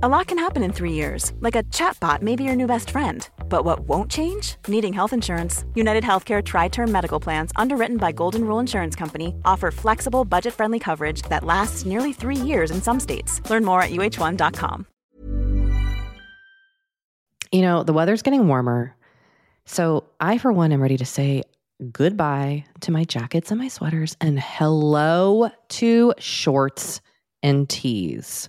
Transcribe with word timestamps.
A 0.00 0.08
lot 0.08 0.28
can 0.28 0.38
happen 0.38 0.62
in 0.62 0.72
three 0.72 0.92
years, 0.92 1.32
like 1.40 1.56
a 1.56 1.64
chatbot 1.74 2.22
may 2.22 2.36
be 2.36 2.44
your 2.44 2.54
new 2.54 2.68
best 2.68 2.90
friend. 2.90 3.28
But 3.48 3.64
what 3.64 3.80
won't 3.80 4.08
change? 4.08 4.54
Needing 4.68 4.92
health 4.92 5.12
insurance. 5.12 5.64
United 5.74 6.04
Healthcare 6.04 6.40
Tri 6.40 6.68
Term 6.68 6.92
Medical 6.92 7.18
Plans, 7.18 7.50
underwritten 7.56 7.96
by 7.96 8.12
Golden 8.12 8.44
Rule 8.44 8.60
Insurance 8.60 8.94
Company, 8.94 9.34
offer 9.44 9.72
flexible, 9.72 10.24
budget 10.24 10.54
friendly 10.54 10.78
coverage 10.78 11.22
that 11.22 11.42
lasts 11.42 11.84
nearly 11.84 12.12
three 12.12 12.36
years 12.36 12.70
in 12.70 12.80
some 12.80 13.00
states. 13.00 13.40
Learn 13.50 13.64
more 13.64 13.82
at 13.82 13.90
uh1.com. 13.90 14.86
You 17.50 17.62
know, 17.62 17.82
the 17.82 17.92
weather's 17.92 18.22
getting 18.22 18.46
warmer. 18.46 18.94
So 19.64 20.04
I, 20.20 20.38
for 20.38 20.52
one, 20.52 20.70
am 20.70 20.80
ready 20.80 20.98
to 20.98 21.04
say 21.04 21.42
goodbye 21.90 22.66
to 22.82 22.92
my 22.92 23.02
jackets 23.02 23.50
and 23.50 23.60
my 23.60 23.66
sweaters 23.66 24.16
and 24.20 24.38
hello 24.38 25.50
to 25.70 26.14
shorts 26.20 27.00
and 27.42 27.68
tees. 27.68 28.48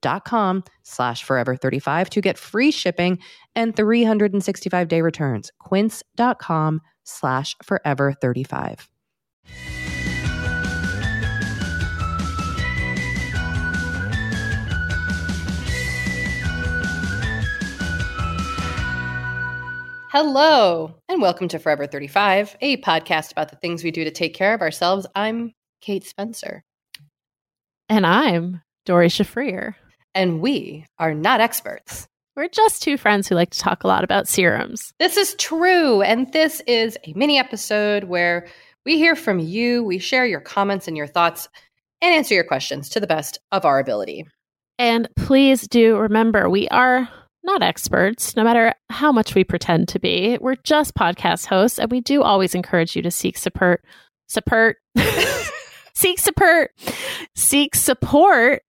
dot 0.00 0.24
com 0.24 0.64
slash 0.82 1.22
forever 1.22 1.56
35 1.56 2.10
to 2.10 2.20
get 2.20 2.38
free 2.38 2.70
shipping 2.70 3.18
and 3.54 3.74
365 3.74 4.88
day 4.88 5.02
returns. 5.02 5.50
Quince.com 5.58 6.80
slash 7.04 7.56
forever 7.62 8.12
35. 8.12 8.88
Hello, 20.10 20.94
and 21.08 21.20
welcome 21.20 21.48
to 21.48 21.58
Forever 21.58 21.86
35, 21.86 22.56
a 22.62 22.78
podcast 22.78 23.30
about 23.30 23.50
the 23.50 23.56
things 23.56 23.84
we 23.84 23.90
do 23.90 24.04
to 24.04 24.10
take 24.10 24.32
care 24.34 24.54
of 24.54 24.62
ourselves. 24.62 25.06
I'm 25.14 25.52
Kate 25.82 26.04
Spencer, 26.04 26.64
and 27.90 28.06
I'm 28.06 28.62
Doree 28.86 29.08
Shafrir. 29.08 29.74
And 30.18 30.40
we 30.40 30.84
are 30.98 31.14
not 31.14 31.40
experts. 31.40 32.08
We're 32.34 32.48
just 32.48 32.82
two 32.82 32.96
friends 32.96 33.28
who 33.28 33.36
like 33.36 33.50
to 33.50 33.58
talk 33.58 33.84
a 33.84 33.86
lot 33.86 34.02
about 34.02 34.26
serums. 34.26 34.92
This 34.98 35.16
is 35.16 35.36
true, 35.36 36.02
and 36.02 36.32
this 36.32 36.60
is 36.66 36.98
a 37.04 37.12
mini 37.14 37.38
episode 37.38 38.04
where 38.04 38.48
we 38.84 38.96
hear 38.96 39.14
from 39.14 39.38
you, 39.38 39.84
we 39.84 40.00
share 40.00 40.26
your 40.26 40.40
comments 40.40 40.88
and 40.88 40.96
your 40.96 41.06
thoughts, 41.06 41.48
and 42.02 42.12
answer 42.12 42.34
your 42.34 42.42
questions 42.42 42.88
to 42.90 43.00
the 43.00 43.06
best 43.06 43.38
of 43.52 43.64
our 43.64 43.78
ability. 43.78 44.26
And 44.76 45.08
please 45.14 45.68
do 45.68 45.96
remember, 45.96 46.50
we 46.50 46.68
are 46.68 47.08
not 47.44 47.62
experts, 47.62 48.34
no 48.34 48.42
matter 48.42 48.74
how 48.90 49.12
much 49.12 49.36
we 49.36 49.44
pretend 49.44 49.86
to 49.88 50.00
be. 50.00 50.36
We're 50.40 50.56
just 50.64 50.96
podcast 50.96 51.46
hosts, 51.46 51.78
and 51.78 51.92
we 51.92 52.00
do 52.00 52.24
always 52.24 52.56
encourage 52.56 52.96
you 52.96 53.02
to 53.02 53.10
seek 53.12 53.38
support. 53.38 53.84
Support. 54.26 54.78
seek 55.94 56.18
support. 56.18 56.72
Seek 57.36 57.76
support 57.76 58.62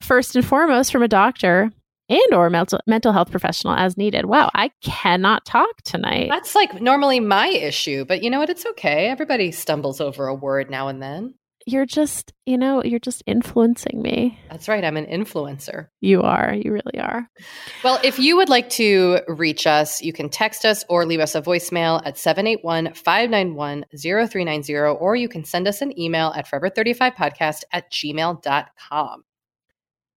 first 0.00 0.36
and 0.36 0.44
foremost 0.44 0.92
from 0.92 1.02
a 1.02 1.08
doctor 1.08 1.70
and 2.10 2.34
or 2.34 2.50
mental 2.50 2.80
mental 2.86 3.12
health 3.12 3.30
professional 3.30 3.74
as 3.74 3.96
needed. 3.96 4.26
Wow, 4.26 4.50
I 4.54 4.70
cannot 4.82 5.46
talk 5.46 5.80
tonight. 5.84 6.28
That's 6.28 6.54
like 6.54 6.82
normally 6.82 7.20
my 7.20 7.48
issue, 7.48 8.04
but 8.04 8.22
you 8.22 8.30
know 8.30 8.40
what? 8.40 8.50
It's 8.50 8.66
okay. 8.66 9.08
Everybody 9.08 9.52
stumbles 9.52 10.00
over 10.00 10.26
a 10.26 10.34
word 10.34 10.70
now 10.70 10.88
and 10.88 11.00
then. 11.00 11.34
You're 11.66 11.86
just, 11.86 12.32
you 12.46 12.56
know, 12.56 12.82
you're 12.82 12.98
just 12.98 13.22
influencing 13.26 14.00
me. 14.00 14.38
That's 14.50 14.66
right. 14.66 14.82
I'm 14.82 14.96
an 14.96 15.06
influencer. 15.06 15.88
You 16.00 16.22
are. 16.22 16.54
You 16.54 16.72
really 16.72 16.98
are. 16.98 17.28
Well, 17.84 18.00
if 18.02 18.18
you 18.18 18.36
would 18.36 18.48
like 18.48 18.70
to 18.70 19.20
reach 19.28 19.66
us, 19.66 20.00
you 20.00 20.12
can 20.12 20.30
text 20.30 20.64
us 20.64 20.84
or 20.88 21.04
leave 21.04 21.20
us 21.20 21.34
a 21.34 21.42
voicemail 21.42 22.00
at 22.06 22.16
781 22.16 22.94
591 22.94 23.84
0390, 23.94 24.74
or 24.74 25.14
you 25.14 25.28
can 25.28 25.44
send 25.44 25.68
us 25.68 25.82
an 25.82 25.96
email 26.00 26.32
at 26.34 26.48
forever35podcast 26.48 27.62
at 27.72 27.92
gmail.com. 27.92 29.24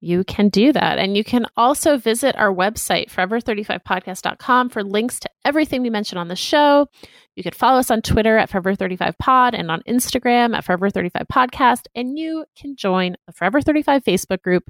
You 0.04 0.26
can 0.26 0.50
do 0.50 0.74
that. 0.74 0.98
And 1.00 1.16
you 1.16 1.24
can 1.24 1.46
also 1.56 1.96
visit 1.96 2.36
our 2.36 2.54
website, 2.54 3.10
forever35podcast.com, 3.10 4.68
for 4.68 4.84
links 4.84 5.18
to 5.22 5.30
everything 5.46 5.82
we 5.82 5.90
mentioned 5.90 6.20
on 6.20 6.28
the 6.28 6.36
show. 6.36 6.90
You 7.38 7.44
can 7.44 7.54
follow 7.54 7.80
us 7.80 7.90
on 7.90 8.02
Twitter 8.02 8.38
at 8.38 8.50
Forever35Pod 8.50 9.52
and 9.54 9.72
on 9.72 9.82
Instagram 9.88 10.58
at 10.58 10.66
Forever35Podcast. 10.66 11.84
And 11.96 12.20
you 12.20 12.44
can 12.54 12.76
join 12.76 13.16
the 13.28 13.32
Forever 13.32 13.62
35 13.62 14.04
Facebook 14.04 14.42
group 14.42 14.70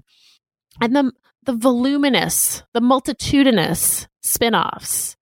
and 0.79 0.95
the, 0.95 1.11
the 1.41 1.53
voluminous, 1.53 2.61
the 2.75 2.81
multitudinous 2.81 4.07
spin 4.21 4.53
offs. 4.53 5.17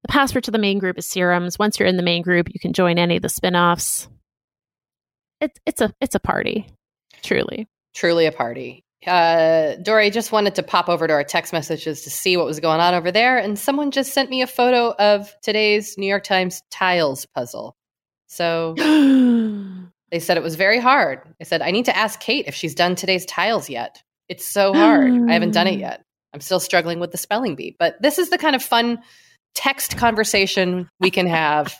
The 0.00 0.08
password 0.08 0.44
to 0.44 0.50
the 0.50 0.56
main 0.56 0.78
group 0.78 0.96
is 0.96 1.10
serums. 1.10 1.58
Once 1.58 1.78
you're 1.78 1.88
in 1.88 1.98
the 1.98 2.02
main 2.02 2.22
group, 2.22 2.48
you 2.54 2.58
can 2.58 2.72
join 2.72 2.98
any 2.98 3.16
of 3.16 3.22
the 3.22 3.28
spin 3.28 3.54
offs. 3.54 4.08
It's, 5.42 5.60
it's, 5.66 5.82
a, 5.82 5.92
it's 6.00 6.14
a 6.14 6.20
party, 6.20 6.70
truly. 7.22 7.68
Truly 7.92 8.24
a 8.24 8.32
party. 8.32 8.82
Uh, 9.06 9.76
Doree 9.76 10.10
just 10.10 10.30
wanted 10.30 10.54
to 10.56 10.62
pop 10.62 10.88
over 10.88 11.06
to 11.06 11.12
our 11.12 11.24
text 11.24 11.52
messages 11.52 12.02
to 12.02 12.10
see 12.10 12.36
what 12.36 12.46
was 12.46 12.60
going 12.60 12.80
on 12.80 12.94
over 12.94 13.10
there, 13.10 13.38
and 13.38 13.58
someone 13.58 13.90
just 13.90 14.12
sent 14.12 14.28
me 14.28 14.42
a 14.42 14.46
photo 14.46 14.94
of 14.98 15.34
today's 15.42 15.96
New 15.96 16.06
York 16.06 16.24
Times 16.24 16.62
tiles 16.70 17.26
puzzle. 17.26 17.76
So 18.26 18.74
they 20.10 20.18
said 20.18 20.36
it 20.36 20.42
was 20.42 20.54
very 20.54 20.78
hard. 20.78 21.20
I 21.40 21.44
said, 21.44 21.62
I 21.62 21.70
need 21.70 21.86
to 21.86 21.96
ask 21.96 22.20
Kate 22.20 22.46
if 22.46 22.54
she's 22.54 22.74
done 22.74 22.94
today's 22.94 23.24
tiles 23.26 23.70
yet. 23.70 24.02
It's 24.28 24.46
so 24.46 24.72
hard. 24.74 25.12
I 25.28 25.32
haven't 25.32 25.52
done 25.52 25.66
it 25.66 25.78
yet. 25.80 26.04
I'm 26.32 26.40
still 26.40 26.60
struggling 26.60 27.00
with 27.00 27.10
the 27.10 27.18
spelling 27.18 27.56
bee, 27.56 27.74
but 27.78 28.00
this 28.00 28.18
is 28.18 28.30
the 28.30 28.38
kind 28.38 28.54
of 28.54 28.62
fun 28.62 29.00
text 29.54 29.96
conversation 29.96 30.88
we 31.00 31.10
can 31.10 31.26
have. 31.26 31.74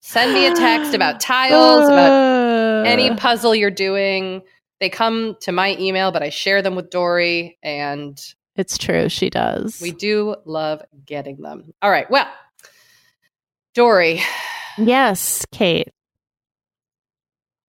Send 0.00 0.32
me 0.32 0.46
a 0.46 0.54
text 0.54 0.94
about 0.94 1.20
tiles, 1.20 1.86
about 1.86 2.86
any 2.86 3.14
puzzle 3.16 3.54
you're 3.54 3.70
doing. 3.70 4.42
They 4.80 4.88
come 4.90 5.36
to 5.40 5.52
my 5.52 5.76
email, 5.78 6.12
but 6.12 6.22
I 6.22 6.30
share 6.30 6.62
them 6.62 6.74
with 6.76 6.90
Doree, 6.90 7.58
and 7.62 8.18
It's 8.56 8.78
true. 8.78 9.08
She 9.08 9.28
does. 9.30 9.80
we 9.80 9.90
do 9.90 10.36
love 10.44 10.82
getting 11.04 11.36
them. 11.42 11.72
All 11.82 11.90
right. 11.90 12.08
Well, 12.10 12.28
Doree, 13.74 14.20
yes, 14.76 15.46
Kate. 15.52 15.92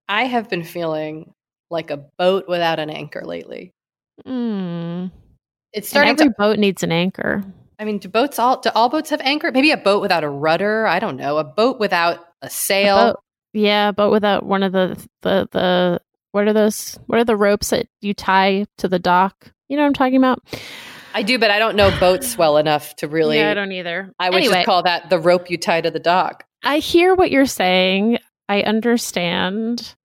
I 0.08 0.24
have 0.26 0.50
been 0.50 0.64
feeling 0.64 1.34
like 1.70 1.92
a 1.92 1.98
boat 1.98 2.46
without 2.48 2.80
an 2.80 2.90
anchor 2.90 3.22
lately. 3.24 3.74
Mm. 4.26 5.12
It's 5.72 5.88
And 5.88 5.90
starting 5.90 6.12
every 6.12 6.26
to. 6.30 6.34
boat 6.38 6.58
needs 6.58 6.82
an 6.84 6.92
anchor. 6.92 7.44
I 7.78 7.86
mean, 7.86 8.00
do 8.00 8.10
boats 8.10 8.40
all 8.40 8.60
do 8.60 8.70
all 8.76 8.90
boats 8.90 9.12
have 9.12 9.22
anchor? 9.22 9.52
Maybe 9.52 9.72
a 9.72 9.78
boat 9.78 10.02
without 10.02 10.24
a 10.24 10.30
rudder. 10.30 10.88
I 10.88 11.00
don't 11.00 11.16
know. 11.16 11.38
A 11.38 11.44
boat 11.44 11.80
without 11.80 12.18
a 12.42 12.48
A 12.48 12.50
sail. 12.50 12.96
boat- 13.14 13.20
yeah, 13.54 13.92
boat 13.92 14.12
without 14.12 14.46
one 14.46 14.64
of 14.64 14.72
the 14.74 14.96
the 15.22 15.48
the 15.52 16.02
what 16.32 16.48
are 16.48 16.54
those? 16.54 16.98
What 17.08 17.20
are 17.20 17.24
the 17.26 17.36
ropes 17.36 17.70
that 17.70 17.88
you 18.02 18.14
tie 18.14 18.66
to 18.78 18.88
the 18.88 19.00
dock? 19.00 19.52
You 19.68 19.78
know 19.78 19.84
what 19.84 19.88
I'm 19.88 19.94
talking 19.94 20.18
about? 20.18 20.44
I 21.14 21.24
do, 21.24 21.40
but 21.40 21.50
I 21.52 21.58
don't 21.60 21.76
know 21.76 21.92
boats 22.00 22.38
well 22.38 22.58
enough 22.58 22.96
to 22.98 23.08
really. 23.08 23.38
Yeah, 23.38 23.52
I 23.52 23.54
don't 23.56 23.72
either. 23.72 24.14
I 24.20 24.30
would 24.30 24.38
anyway, 24.38 24.56
just 24.56 24.66
call 24.66 24.84
that 24.84 25.10
the 25.10 25.20
rope 25.20 25.50
you 25.50 25.58
tie 25.58 25.82
to 25.82 25.90
the 25.92 26.00
dock. 26.00 26.46
I 26.64 26.78
hear 26.80 27.16
what 27.16 27.32
you're 27.32 27.46
saying. 27.46 28.20
I 28.48 28.62
understand. 28.62 29.96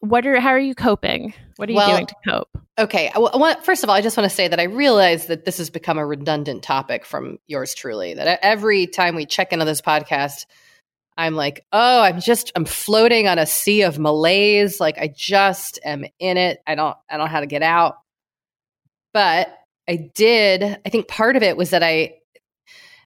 What 0.00 0.26
are 0.26 0.40
how 0.40 0.50
are 0.50 0.58
you 0.58 0.74
coping? 0.74 1.32
What 1.56 1.68
are 1.68 1.72
you 1.72 1.76
Well, 1.76 1.90
doing 1.94 2.06
to 2.06 2.14
cope? 2.26 2.48
Okay. 2.78 3.08
I- 3.14 3.18
I 3.20 3.36
want- 3.36 3.64
First 3.64 3.84
of 3.84 3.90
all, 3.90 3.94
I 3.94 4.00
just 4.00 4.16
want 4.16 4.28
to 4.28 4.34
say 4.34 4.48
that 4.48 4.58
I 4.58 4.64
realize 4.64 5.26
that 5.26 5.44
this 5.44 5.58
has 5.58 5.70
become 5.70 5.98
a 5.98 6.04
redundant 6.06 6.62
topic 6.64 7.04
from 7.04 7.38
yours 7.46 7.72
truly. 7.74 8.14
That 8.14 8.40
every 8.42 8.86
time 8.88 9.14
we 9.14 9.26
check 9.26 9.52
into 9.52 9.64
this 9.64 9.80
podcast, 9.80 10.46
I'm 11.16 11.34
like, 11.34 11.64
oh, 11.72 12.02
I'm 12.02 12.20
just, 12.20 12.52
I'm 12.56 12.64
floating 12.64 13.28
on 13.28 13.38
a 13.38 13.46
sea 13.46 13.82
of 13.82 13.98
malaise. 13.98 14.80
Like 14.80 14.98
I 14.98 15.08
just 15.14 15.78
am 15.84 16.04
in 16.18 16.36
it. 16.36 16.60
I 16.66 16.74
don't, 16.74 16.96
I 17.10 17.16
don't 17.16 17.26
know 17.26 17.30
how 17.30 17.40
to 17.40 17.46
get 17.46 17.62
out. 17.62 17.96
But 19.12 19.54
I 19.88 20.10
did. 20.14 20.62
I 20.62 20.88
think 20.88 21.08
part 21.08 21.36
of 21.36 21.42
it 21.42 21.56
was 21.56 21.70
that 21.70 21.82
I, 21.82 22.14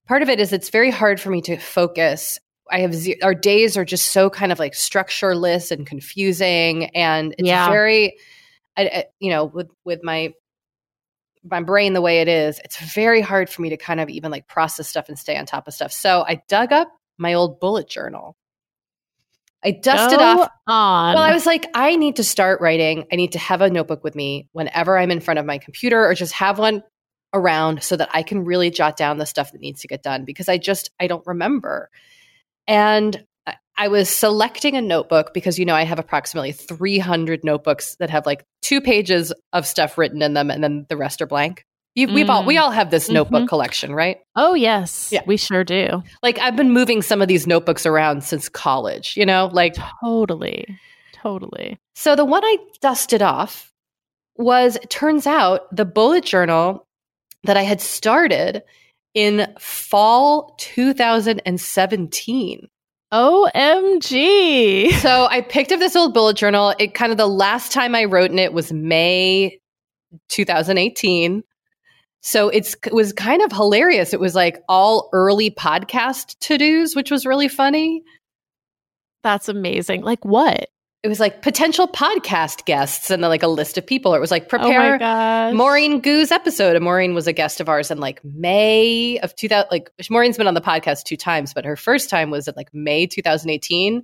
part 0.06 0.22
of 0.22 0.28
it 0.28 0.38
is 0.40 0.52
it's 0.52 0.70
very 0.70 0.90
hard 0.90 1.20
for 1.20 1.30
me 1.30 1.42
to 1.42 1.56
focus. 1.56 2.38
I 2.70 2.80
have 2.80 2.94
ze- 2.94 3.20
our 3.22 3.34
days 3.34 3.76
are 3.76 3.84
just 3.84 4.10
so 4.10 4.30
kind 4.30 4.52
of 4.52 4.58
like 4.58 4.74
structureless 4.74 5.70
and 5.70 5.86
confusing, 5.86 6.86
and 6.96 7.32
it's 7.38 7.46
Yeah. 7.46 7.68
very, 7.68 8.16
I, 8.76 8.82
I, 8.86 9.04
you 9.20 9.30
know, 9.30 9.44
with 9.44 9.68
with 9.84 10.02
my 10.02 10.32
my 11.48 11.62
brain 11.62 11.92
the 11.92 12.00
way 12.00 12.20
it 12.20 12.28
is, 12.28 12.60
it's 12.64 12.76
very 12.92 13.20
hard 13.20 13.48
for 13.48 13.62
me 13.62 13.70
to 13.70 13.76
kind 13.76 14.00
of 14.00 14.08
even 14.08 14.32
like 14.32 14.48
process 14.48 14.88
stuff 14.88 15.08
and 15.08 15.16
stay 15.18 15.36
on 15.36 15.46
top 15.46 15.68
of 15.68 15.74
stuff. 15.74 15.92
So 15.92 16.24
I 16.26 16.42
dug 16.48 16.72
up 16.72 16.88
my 17.18 17.34
old 17.34 17.60
bullet 17.60 17.88
journal. 17.88 18.36
I 19.64 19.72
dusted 19.72 20.18
Go 20.18 20.24
off 20.24 20.50
on. 20.66 21.14
well, 21.14 21.22
I 21.24 21.32
was 21.32 21.46
like, 21.46 21.66
I 21.74 21.96
need 21.96 22.16
to 22.16 22.24
start 22.24 22.60
writing. 22.60 23.06
I 23.12 23.16
need 23.16 23.32
to 23.32 23.38
have 23.38 23.62
a 23.62 23.70
notebook 23.70 24.04
with 24.04 24.14
me 24.14 24.48
whenever 24.52 24.96
I'm 24.96 25.10
in 25.10 25.20
front 25.20 25.38
of 25.40 25.46
my 25.46 25.58
computer 25.58 26.04
or 26.06 26.14
just 26.14 26.34
have 26.34 26.58
one 26.58 26.82
around 27.34 27.82
so 27.82 27.96
that 27.96 28.10
I 28.12 28.22
can 28.22 28.44
really 28.44 28.70
jot 28.70 28.96
down 28.96 29.18
the 29.18 29.26
stuff 29.26 29.52
that 29.52 29.60
needs 29.60 29.80
to 29.80 29.88
get 29.88 30.02
done 30.02 30.24
because 30.24 30.48
I 30.48 30.58
just 30.58 30.90
I 31.00 31.06
don't 31.08 31.26
remember. 31.26 31.90
And 32.68 33.24
I- 33.46 33.56
I 33.76 33.88
was 33.88 34.08
selecting 34.08 34.76
a 34.76 34.80
notebook 34.82 35.34
because 35.34 35.58
you 35.58 35.64
know 35.64 35.74
I 35.74 35.82
have 35.82 35.98
approximately 35.98 36.52
300 36.52 37.42
notebooks 37.42 37.96
that 37.96 38.10
have 38.10 38.24
like 38.24 38.44
two 38.62 38.80
pages 38.80 39.32
of 39.52 39.66
stuff 39.66 39.98
written 39.98 40.22
in 40.22 40.34
them 40.34 40.50
and 40.50 40.62
then 40.62 40.86
the 40.88 40.96
rest 40.96 41.20
are 41.22 41.26
blank. 41.26 41.64
You, 41.96 42.06
We've 42.12 42.28
all 42.30 42.44
we 42.44 42.58
all 42.58 42.70
have 42.70 42.90
this 42.90 43.08
notebook 43.08 43.44
Mhm. 43.44 43.48
collection, 43.48 43.94
right? 43.94 44.18
oh 44.36 44.52
yes, 44.54 45.08
Yeah. 45.10 45.22
we 45.26 45.36
sure 45.38 45.64
do. 45.64 46.02
Like 46.22 46.38
I've 46.38 46.54
been 46.54 46.70
moving 46.70 47.00
some 47.02 47.22
of 47.22 47.28
these 47.28 47.46
notebooks 47.46 47.86
around 47.86 48.22
since 48.22 48.48
college, 48.50 49.16
you 49.16 49.24
know, 49.26 49.48
like 49.52 49.74
Totally, 50.02 50.66
totally. 51.14 51.78
So 51.94 52.14
the 52.14 52.26
one 52.26 52.44
I 52.44 52.58
dusted 52.82 53.22
off 53.22 53.72
was, 54.36 54.76
turns 54.90 55.26
out, 55.26 55.74
the 55.74 55.86
bullet 55.86 56.24
journal 56.24 56.86
that 57.44 57.56
I 57.56 57.62
had 57.62 57.80
started 57.80 58.62
in 59.14 59.50
fall 59.58 60.54
2017. 60.58 62.68
Omg. 63.12 64.90
So 65.00 65.26
I 65.30 65.40
picked 65.40 65.72
up 65.72 65.78
this 65.78 65.96
old 65.96 66.12
bullet 66.12 66.36
journal. 66.36 66.74
It 66.78 66.92
kind 66.92 67.12
of 67.12 67.18
the 67.18 67.26
last 67.28 67.72
time 67.72 67.94
I 67.94 68.04
wrote 68.04 68.30
in 68.30 68.38
it 68.38 68.52
was 68.52 68.72
May 68.72 69.58
2018. 70.28 71.42
So 72.26 72.48
it's 72.48 72.74
it 72.84 72.92
was 72.92 73.12
kind 73.12 73.40
of 73.40 73.52
hilarious. 73.52 74.12
It 74.12 74.18
was 74.18 74.34
like 74.34 74.60
all 74.68 75.08
early 75.12 75.48
podcast 75.48 76.36
to 76.40 76.58
dos, 76.58 76.96
which 76.96 77.08
was 77.08 77.24
really 77.24 77.46
funny. 77.46 78.02
That's 79.22 79.48
amazing. 79.48 80.02
Like 80.02 80.24
what? 80.24 80.68
It 81.04 81.08
was 81.08 81.20
like 81.20 81.40
potential 81.40 81.86
podcast 81.86 82.64
guests 82.64 83.12
and 83.12 83.22
then 83.22 83.30
like 83.30 83.44
a 83.44 83.48
list 83.48 83.78
of 83.78 83.86
people. 83.86 84.12
Or 84.12 84.16
It 84.16 84.20
was 84.20 84.32
like 84.32 84.46
oh 84.46 84.48
prepare 84.48 84.98
gosh. 84.98 85.54
Maureen 85.54 86.00
Goo's 86.00 86.32
episode. 86.32 86.74
And 86.74 86.84
Maureen 86.84 87.14
was 87.14 87.28
a 87.28 87.32
guest 87.32 87.60
of 87.60 87.68
ours 87.68 87.92
in 87.92 87.98
like 87.98 88.20
May 88.24 89.20
of 89.20 89.36
2000. 89.36 89.68
Like 89.70 89.92
Maureen's 90.10 90.36
been 90.36 90.48
on 90.48 90.54
the 90.54 90.60
podcast 90.60 91.04
two 91.04 91.16
times, 91.16 91.54
but 91.54 91.64
her 91.64 91.76
first 91.76 92.10
time 92.10 92.30
was 92.30 92.48
at 92.48 92.56
like 92.56 92.74
May 92.74 93.06
2018. 93.06 94.02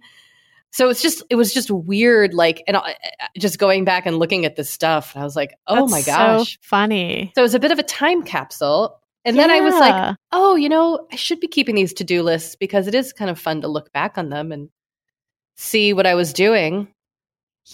So 0.73 0.89
it's 0.89 1.03
just, 1.03 1.23
it 1.31 1.37
was 1.37 1.53
just 1.55 1.71
weird. 1.71 2.35
Like, 2.35 2.63
and 2.67 2.77
I, 2.77 2.97
just 3.39 3.59
going 3.59 3.85
back 3.85 4.07
and 4.07 4.19
looking 4.19 4.45
at 4.47 4.57
this 4.57 4.71
stuff, 4.71 5.15
and 5.15 5.23
I 5.23 5.25
was 5.25 5.37
like, 5.37 5.55
oh 5.67 5.77
That's 5.87 5.93
my 5.93 6.01
so 6.01 6.13
gosh. 6.13 6.59
funny. 6.63 7.31
So 7.35 7.43
it 7.43 7.45
was 7.45 7.55
a 7.55 7.61
bit 7.61 7.71
of 7.73 7.79
a 7.79 7.83
time 7.83 8.23
capsule. 8.23 8.99
And 9.25 9.39
then 9.39 9.51
I 9.51 9.61
was 9.61 9.75
like, 9.75 10.17
oh, 10.33 10.57
you 10.57 10.69
know, 10.69 11.07
I 11.13 11.17
should 11.17 11.39
be 11.39 11.47
keeping 11.47 11.77
these 11.77 11.93
to 11.95 12.05
do 12.05 12.23
lists 12.25 12.57
because 12.57 12.89
it 12.89 12.95
is 12.95 13.13
kind 13.13 13.31
of 13.31 13.39
fun 13.39 13.61
to 13.61 13.69
look 13.69 13.93
back 13.93 14.19
on 14.19 14.31
them 14.31 14.51
and 14.51 14.69
see 15.57 15.93
what 15.93 16.07
I 16.07 16.15
was 16.17 16.33
doing. 16.33 16.89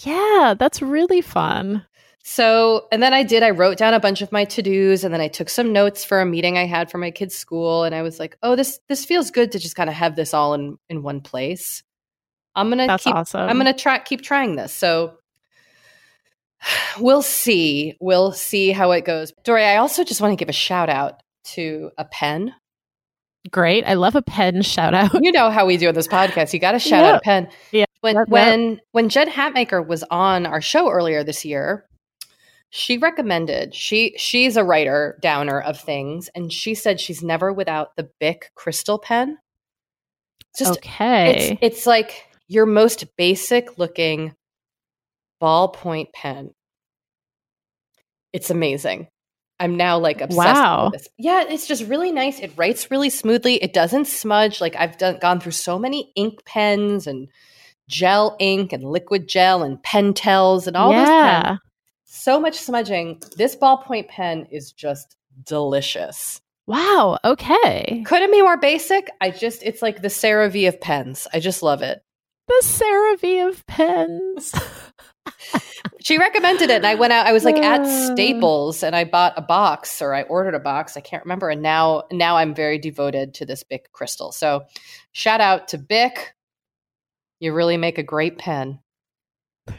yeah, 0.03 0.53
that's 0.57 0.81
really 0.81 1.21
fun. 1.21 1.85
So, 2.23 2.85
and 2.91 3.01
then 3.01 3.13
I 3.13 3.23
did, 3.23 3.41
I 3.41 3.49
wrote 3.49 3.77
down 3.77 3.93
a 3.95 3.99
bunch 3.99 4.21
of 4.21 4.31
my 4.31 4.45
to-dos 4.45 5.03
and 5.03 5.11
then 5.13 5.21
I 5.21 5.27
took 5.29 5.49
some 5.49 5.73
notes 5.73 6.03
for 6.03 6.21
a 6.21 6.25
meeting 6.25 6.57
I 6.57 6.65
had 6.65 6.91
for 6.91 6.97
my 6.99 7.09
kids' 7.11 7.35
school 7.35 7.83
and 7.83 7.95
I 7.95 8.01
was 8.03 8.19
like, 8.19 8.37
"Oh, 8.43 8.55
this 8.55 8.79
this 8.87 9.05
feels 9.05 9.31
good 9.31 9.53
to 9.53 9.59
just 9.59 9.75
kind 9.75 9.89
of 9.89 9.95
have 9.95 10.15
this 10.15 10.33
all 10.33 10.53
in 10.53 10.77
in 10.89 11.01
one 11.01 11.21
place." 11.21 11.81
I'm 12.59 12.67
going 12.67 12.79
to 12.79 12.87
That's 12.87 13.03
keep 13.03 13.15
awesome. 13.15 13.41
I'm 13.41 13.59
to 13.65 13.73
try 13.73 13.99
keep 13.99 14.21
trying 14.21 14.55
this. 14.55 14.73
So, 14.73 15.17
we'll 16.99 17.21
see. 17.21 17.95
We'll 17.99 18.31
see 18.31 18.71
how 18.71 18.91
it 18.91 19.05
goes. 19.05 19.33
Doree, 19.43 19.63
I 19.63 19.77
also 19.77 20.03
just 20.03 20.21
want 20.21 20.31
to 20.31 20.35
give 20.35 20.49
a 20.49 20.53
shout 20.53 20.89
out 20.89 21.21
to 21.55 21.91
a 21.97 22.05
pen. 22.05 22.53
Great. 23.51 23.85
I 23.85 23.93
love 23.93 24.15
a 24.15 24.21
pen 24.21 24.61
shout 24.63 24.93
out. 24.93 25.11
You 25.23 25.31
know 25.31 25.49
how 25.49 25.65
we 25.65 25.77
do 25.77 25.87
on 25.87 25.95
this 25.95 26.07
podcast. 26.07 26.53
You 26.53 26.59
got 26.59 26.73
to 26.73 26.79
shout 26.79 27.03
Yeah. 27.03 27.09
out 27.11 27.17
a 27.17 27.21
pen. 27.21 27.49
Yeah. 27.71 27.85
When 28.01 28.15
Yep, 28.15 28.27
yep. 28.27 28.31
when 28.31 28.81
when 28.91 29.09
Jen 29.09 29.29
Hatmaker 29.29 29.85
was 29.85 30.03
on 30.09 30.45
our 30.45 30.61
show 30.61 30.89
earlier 30.89 31.21
this 31.23 31.43
year, 31.43 31.85
she 32.69 32.97
recommended 32.97 33.75
she 33.75 34.13
she's 34.17 34.55
a 34.55 34.63
writer 34.63 35.17
downer 35.21 35.59
of 35.59 35.77
things, 35.79 36.29
and 36.33 36.51
she 36.53 36.75
said 36.75 37.01
she's 37.01 37.21
never 37.21 37.51
without 37.51 37.95
the 37.97 38.09
Bic 38.19 38.51
Cristal 38.55 38.99
pen. 38.99 39.37
Just 40.57 40.77
okay. 40.77 41.57
it's 41.59 41.59
it's 41.61 41.85
like 41.85 42.28
your 42.49 42.65
most 42.65 43.15
basic 43.15 43.77
looking 43.77 44.33
ballpoint 45.41 46.11
pen. 46.13 46.51
It's 48.33 48.49
amazing. 48.49 49.07
I'm 49.59 49.77
now 49.77 49.99
like 49.99 50.21
obsessed 50.21 50.37
Wow. 50.37 50.89
with 50.91 51.01
this. 51.01 51.09
Yeah, 51.17 51.43
it's 51.47 51.67
just 51.67 51.83
really 51.85 52.11
nice. 52.11 52.39
It 52.39 52.51
writes 52.55 52.89
really 52.89 53.09
smoothly. 53.09 53.55
It 53.55 53.73
doesn't 53.73 54.05
smudge. 54.07 54.61
Like 54.61 54.75
I've 54.75 54.97
done 54.97 55.19
gone 55.19 55.39
through 55.39 55.51
so 55.51 55.77
many 55.77 56.11
ink 56.15 56.43
pens 56.45 57.07
and 57.07 57.27
gel 57.87 58.35
ink 58.39 58.73
and 58.73 58.83
liquid 58.83 59.27
gel 59.27 59.63
and 59.63 59.77
Pentels 59.83 60.65
and 60.67 60.75
all 60.75 60.91
yeah. 60.91 61.43
pens. 61.43 61.59
So 62.05 62.39
much 62.39 62.55
smudging. 62.55 63.21
This 63.37 63.55
ballpoint 63.55 64.07
pen 64.07 64.47
is 64.51 64.71
just 64.71 65.15
delicious. 65.45 66.41
Wow. 66.65 67.17
Okay. 67.25 68.03
Couldn't 68.05 68.31
be 68.31 68.41
more 68.41 68.57
basic. 68.57 69.09
I 69.21 69.31
just 69.31 69.61
it's 69.63 69.81
like 69.81 70.01
the 70.01 70.07
CeraVe 70.07 70.67
of 70.67 70.79
pens. 70.81 71.27
I 71.33 71.39
just 71.39 71.61
love 71.61 71.81
it. 71.81 72.01
The 72.49 72.63
CeraVe 72.63 73.47
of 73.47 73.65
pens. 73.67 74.53
She 76.01 76.17
recommended 76.17 76.69
it, 76.69 76.77
and 76.77 76.85
I 76.87 76.95
went 76.95 77.13
out. 77.13 77.27
I 77.27 77.33
was 77.33 77.43
like 77.43 77.57
at. 77.57 77.85
Staples, 77.85 78.83
and 78.83 78.95
I 78.95 79.03
bought 79.03 79.33
a 79.35 79.41
box, 79.41 80.01
or 80.01 80.15
I 80.15 80.23
ordered 80.23 80.55
a 80.55 80.59
box. 80.59 80.95
I 80.95 81.01
can't 81.01 81.23
remember. 81.23 81.49
And 81.49 81.61
now, 81.61 82.03
now 82.11 82.37
I'm 82.37 82.55
very 82.55 82.79
devoted 82.79 83.33
to 83.35 83.45
this 83.45 83.63
Bic 83.63 83.91
Cristal. 83.91 84.31
So, 84.31 84.63
shout 85.11 85.41
out 85.41 85.67
to 85.69 85.77
Bic. 85.77 86.33
You 87.39 87.53
really 87.53 87.77
make 87.77 87.97
a 87.97 88.03
great 88.03 88.37
pen. 88.37 88.79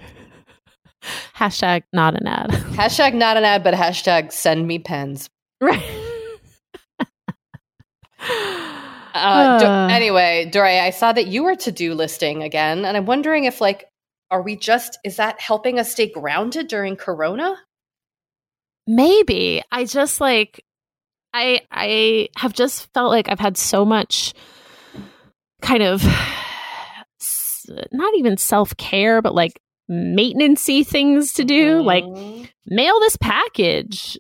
Hashtag 1.34 1.84
not 1.92 2.20
an 2.20 2.26
ad. 2.26 2.50
Hashtag 2.50 3.14
not 3.14 3.36
an 3.38 3.44
ad, 3.44 3.64
but 3.64 3.72
hashtag 3.72 4.30
send 4.30 4.66
me 4.66 4.78
pens. 4.78 5.30
right. 5.60 5.82
Uh, 9.14 9.58
Do- 9.58 9.94
anyway, 9.94 10.48
Doree, 10.52 10.78
I 10.78 10.90
saw 10.90 11.12
that 11.12 11.26
you 11.26 11.42
were 11.44 11.56
to 11.56 11.72
do 11.72 11.94
listing 11.94 12.42
again, 12.42 12.84
and 12.84 12.96
I'm 12.96 13.06
wondering 13.06 13.44
if, 13.44 13.60
like, 13.60 13.86
are 14.30 14.42
we 14.42 14.56
just 14.56 14.98
is 15.04 15.16
that 15.16 15.40
helping 15.40 15.78
us 15.78 15.90
stay 15.90 16.08
grounded 16.08 16.68
during 16.68 16.96
Corona? 16.96 17.56
Maybe. 18.86 19.62
I 19.72 19.84
just 19.84 20.20
like 20.20 20.64
I 21.34 21.62
I 21.70 22.28
have 22.36 22.52
just 22.52 22.92
felt 22.94 23.10
like 23.10 23.28
I've 23.28 23.40
had 23.40 23.56
so 23.56 23.84
much 23.84 24.34
kind 25.62 25.82
of 25.82 26.02
not 27.92 28.14
even 28.16 28.36
self-care 28.36 29.20
but 29.22 29.34
like 29.34 29.60
maintenancey 29.90 30.86
things 30.86 31.34
to 31.34 31.44
do 31.44 31.82
like 31.82 32.04
Mhm. 32.04 32.48
mail 32.66 32.98
this 33.00 33.16
package 33.16 34.18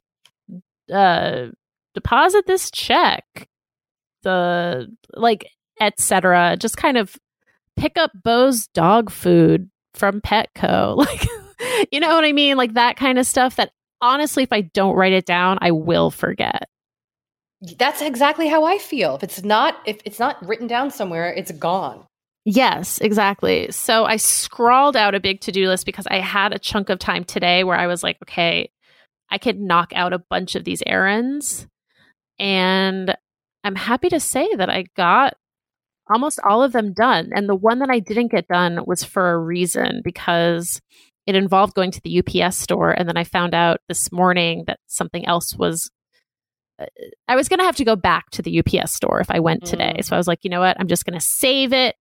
uh 0.92 1.46
deposit 1.94 2.46
this 2.46 2.70
check 2.70 3.48
the 4.22 4.86
like 5.14 5.46
etc 5.80 6.56
just 6.58 6.76
kind 6.76 6.96
of 6.96 7.16
pick 7.76 7.96
up 7.96 8.10
bo's 8.22 8.66
dog 8.68 9.10
food 9.10 9.70
from 9.94 10.20
petco 10.20 10.96
like 10.96 11.26
you 11.90 12.00
know 12.00 12.14
what 12.14 12.24
i 12.24 12.32
mean 12.32 12.56
like 12.56 12.74
that 12.74 12.96
kind 12.96 13.18
of 13.18 13.26
stuff 13.26 13.56
that 13.56 13.70
honestly, 14.00 14.42
if 14.42 14.52
I 14.52 14.62
don't 14.62 14.96
write 14.96 15.12
it 15.12 15.26
down, 15.26 15.58
I 15.60 15.70
will 15.70 16.10
forget. 16.10 16.68
That's 17.76 18.00
exactly 18.00 18.48
how 18.48 18.64
I 18.64 18.78
feel. 18.78 19.16
If 19.16 19.22
it's 19.22 19.44
not 19.44 19.76
if 19.84 20.00
it's 20.04 20.18
not 20.18 20.44
written 20.46 20.66
down 20.66 20.90
somewhere, 20.90 21.32
it's 21.32 21.52
gone. 21.52 22.06
Yes, 22.46 22.98
exactly. 22.98 23.70
So 23.70 24.06
I 24.06 24.16
scrawled 24.16 24.96
out 24.96 25.14
a 25.14 25.20
big 25.20 25.42
to 25.42 25.52
do 25.52 25.68
list 25.68 25.84
because 25.84 26.06
I 26.06 26.20
had 26.20 26.54
a 26.54 26.58
chunk 26.58 26.88
of 26.88 26.98
time 26.98 27.22
today 27.22 27.64
where 27.64 27.76
I 27.76 27.86
was 27.86 28.02
like, 28.02 28.16
okay, 28.24 28.70
I 29.30 29.36
could 29.36 29.60
knock 29.60 29.92
out 29.94 30.14
a 30.14 30.18
bunch 30.30 30.54
of 30.54 30.64
these 30.64 30.82
errands. 30.86 31.66
And 32.38 33.14
I'm 33.64 33.76
happy 33.76 34.08
to 34.08 34.20
say 34.20 34.54
that 34.56 34.70
I 34.70 34.84
got 34.96 35.34
almost 36.10 36.40
all 36.44 36.62
of 36.62 36.72
them 36.72 36.92
done. 36.92 37.30
And 37.34 37.48
the 37.48 37.54
one 37.54 37.78
that 37.78 37.90
I 37.90 38.00
didn't 38.00 38.32
get 38.32 38.48
done 38.48 38.80
was 38.86 39.04
for 39.04 39.30
a 39.30 39.38
reason 39.38 40.00
because 40.02 40.80
it 41.26 41.34
involved 41.34 41.74
going 41.74 41.92
to 41.92 42.00
the 42.02 42.18
UPS 42.18 42.56
store. 42.56 42.90
And 42.90 43.08
then 43.08 43.16
I 43.16 43.24
found 43.24 43.54
out 43.54 43.80
this 43.88 44.10
morning 44.10 44.64
that 44.66 44.80
something 44.86 45.26
else 45.26 45.54
was. 45.56 45.90
Uh, 46.80 46.86
I 47.28 47.36
was 47.36 47.48
going 47.48 47.58
to 47.58 47.64
have 47.64 47.76
to 47.76 47.84
go 47.84 47.94
back 47.94 48.30
to 48.30 48.42
the 48.42 48.60
UPS 48.60 48.92
store 48.92 49.20
if 49.20 49.30
I 49.30 49.40
went 49.40 49.64
today. 49.64 49.96
Mm. 49.98 50.04
So 50.04 50.16
I 50.16 50.18
was 50.18 50.26
like, 50.26 50.40
you 50.42 50.50
know 50.50 50.60
what? 50.60 50.78
I'm 50.80 50.88
just 50.88 51.04
going 51.04 51.18
to 51.18 51.24
save 51.24 51.72
it. 51.72 51.94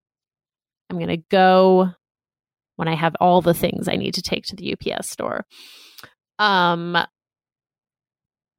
I'm 0.90 0.98
going 0.98 1.10
to 1.10 1.24
go 1.30 1.92
when 2.78 2.88
I 2.88 2.96
have 2.96 3.16
all 3.20 3.42
the 3.42 3.54
things 3.54 3.88
I 3.88 3.98
need 3.98 4.16
to 4.16 4.22
take 4.22 4.46
to 4.46 4.56
the 4.56 4.74
UPS 4.74 5.10
store. 5.10 5.46
Um, 6.40 6.98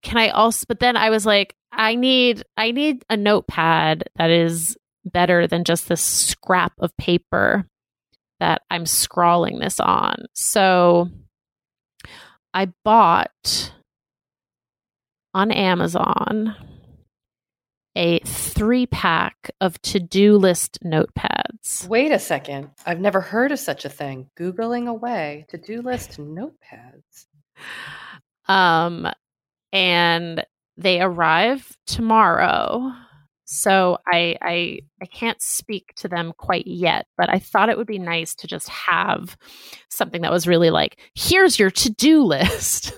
can 0.02 0.18
I 0.18 0.28
also, 0.28 0.66
but 0.68 0.78
then 0.78 0.96
I 0.96 1.10
was 1.10 1.26
like, 1.26 1.56
I 1.72 1.94
need, 1.94 2.44
I 2.56 2.72
need 2.72 3.04
a 3.08 3.16
notepad 3.16 4.04
that 4.16 4.30
is 4.30 4.76
better 5.04 5.46
than 5.46 5.64
just 5.64 5.88
this 5.88 6.02
scrap 6.02 6.72
of 6.78 6.96
paper 6.96 7.66
that 8.40 8.62
I'm 8.70 8.86
scrawling 8.86 9.58
this 9.58 9.80
on. 9.80 10.26
So 10.34 11.08
I 12.52 12.72
bought 12.84 13.72
on 15.34 15.50
Amazon 15.52 16.56
a 17.96 18.20
three 18.20 18.86
pack 18.86 19.50
of 19.60 19.80
to 19.82 20.00
do 20.00 20.36
list 20.36 20.78
notepads. 20.84 21.86
Wait 21.88 22.12
a 22.12 22.18
second. 22.18 22.70
I've 22.86 23.00
never 23.00 23.20
heard 23.20 23.52
of 23.52 23.58
such 23.58 23.84
a 23.84 23.88
thing. 23.88 24.30
Googling 24.38 24.88
away 24.88 25.46
to 25.48 25.58
do 25.58 25.82
list 25.82 26.18
notepads. 26.18 27.26
Um, 28.48 29.08
and 29.72 30.44
they 30.80 31.00
arrive 31.00 31.76
tomorrow. 31.86 32.92
So 33.44 33.98
I, 34.06 34.36
I 34.40 34.78
I 35.02 35.06
can't 35.06 35.42
speak 35.42 35.92
to 35.96 36.08
them 36.08 36.32
quite 36.36 36.66
yet, 36.66 37.06
but 37.16 37.28
I 37.28 37.38
thought 37.40 37.68
it 37.68 37.76
would 37.76 37.86
be 37.86 37.98
nice 37.98 38.34
to 38.36 38.46
just 38.46 38.68
have 38.68 39.36
something 39.90 40.22
that 40.22 40.30
was 40.30 40.46
really 40.46 40.70
like, 40.70 41.00
here's 41.14 41.58
your 41.58 41.70
to-do 41.70 42.22
list. 42.22 42.92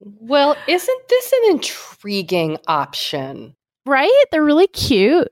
Well, 0.00 0.56
isn't 0.68 1.08
this 1.08 1.32
an 1.32 1.52
intriguing 1.52 2.58
option? 2.68 3.56
right? 3.86 4.24
They're 4.30 4.44
really 4.44 4.66
cute. 4.66 5.28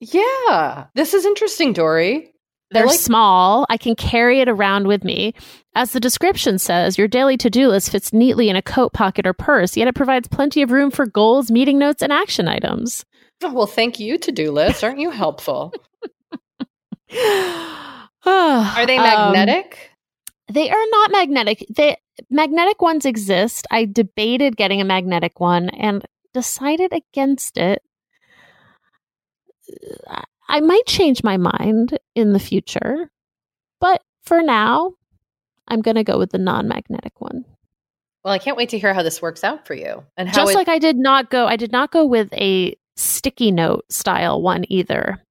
Yeah, 0.00 0.86
this 0.96 1.14
is 1.14 1.24
interesting, 1.24 1.72
Doree. 1.72 2.31
They're 2.72 2.86
like- 2.86 2.98
small. 2.98 3.66
I 3.70 3.76
can 3.76 3.94
carry 3.94 4.40
it 4.40 4.48
around 4.48 4.86
with 4.86 5.04
me. 5.04 5.34
As 5.74 5.92
the 5.92 6.00
description 6.00 6.58
says, 6.58 6.98
your 6.98 7.08
daily 7.08 7.36
to 7.38 7.48
do 7.50 7.68
list 7.68 7.90
fits 7.90 8.12
neatly 8.12 8.48
in 8.50 8.56
a 8.56 8.62
coat 8.62 8.92
pocket 8.92 9.26
or 9.26 9.32
purse, 9.32 9.76
yet 9.76 9.88
it 9.88 9.94
provides 9.94 10.28
plenty 10.28 10.60
of 10.62 10.70
room 10.70 10.90
for 10.90 11.06
goals, 11.06 11.50
meeting 11.50 11.78
notes, 11.78 12.02
and 12.02 12.12
action 12.12 12.46
items. 12.48 13.04
Oh, 13.42 13.52
well, 13.52 13.66
thank 13.66 13.98
you, 13.98 14.18
to 14.18 14.30
do 14.32 14.50
list. 14.52 14.84
Aren't 14.84 14.98
you 15.00 15.10
helpful? 15.10 15.72
Are 17.14 18.86
they 18.86 18.98
Um, 18.98 19.32
magnetic? 19.32 19.90
they 20.52 20.70
are 20.70 20.84
not 20.90 21.10
magnetic. 21.10 21.64
They 21.74 21.96
magnetic 22.30 22.80
ones 22.82 23.04
exist. 23.06 23.66
I 23.70 23.86
debated 23.86 24.56
getting 24.56 24.80
a 24.80 24.84
magnetic 24.84 25.40
one 25.40 25.70
and 25.70 26.04
decided 26.34 26.92
against 26.92 27.56
it. 27.58 27.82
I- 30.48 30.60
might 30.60 30.86
change 30.86 31.22
my 31.24 31.36
mind 31.36 31.98
in 32.14 32.32
the 32.32 32.38
future, 32.40 33.10
but 33.80 34.02
for 34.22 34.42
now, 34.42 34.92
I'm 35.68 35.82
going 35.82 35.96
to 35.96 36.04
go 36.04 36.18
with 36.18 36.30
the 36.30 36.38
non-magnetic 36.38 37.20
one. 37.20 37.44
well, 38.24 38.34
I 38.34 38.38
can't 38.38 38.56
wait 38.56 38.68
to 38.70 38.78
hear 38.78 38.94
how 38.94 39.02
this 39.02 39.20
works 39.22 39.42
out 39.44 39.66
for 39.66 39.74
you 39.74 40.04
and 40.16 40.28
how 40.28 40.34
Just 40.34 40.52
it, 40.52 40.56
like 40.56 40.68
I 40.68 40.78
did 40.78 40.96
not 40.96 41.30
go, 41.30 41.46
I 41.46 41.56
did 41.56 41.72
not 41.72 41.90
go 41.90 42.04
with 42.06 42.32
a 42.34 42.76
sticky 42.96 43.50
note 43.50 43.84
style 43.90 44.40
one 44.42 44.64
either. 44.68 45.22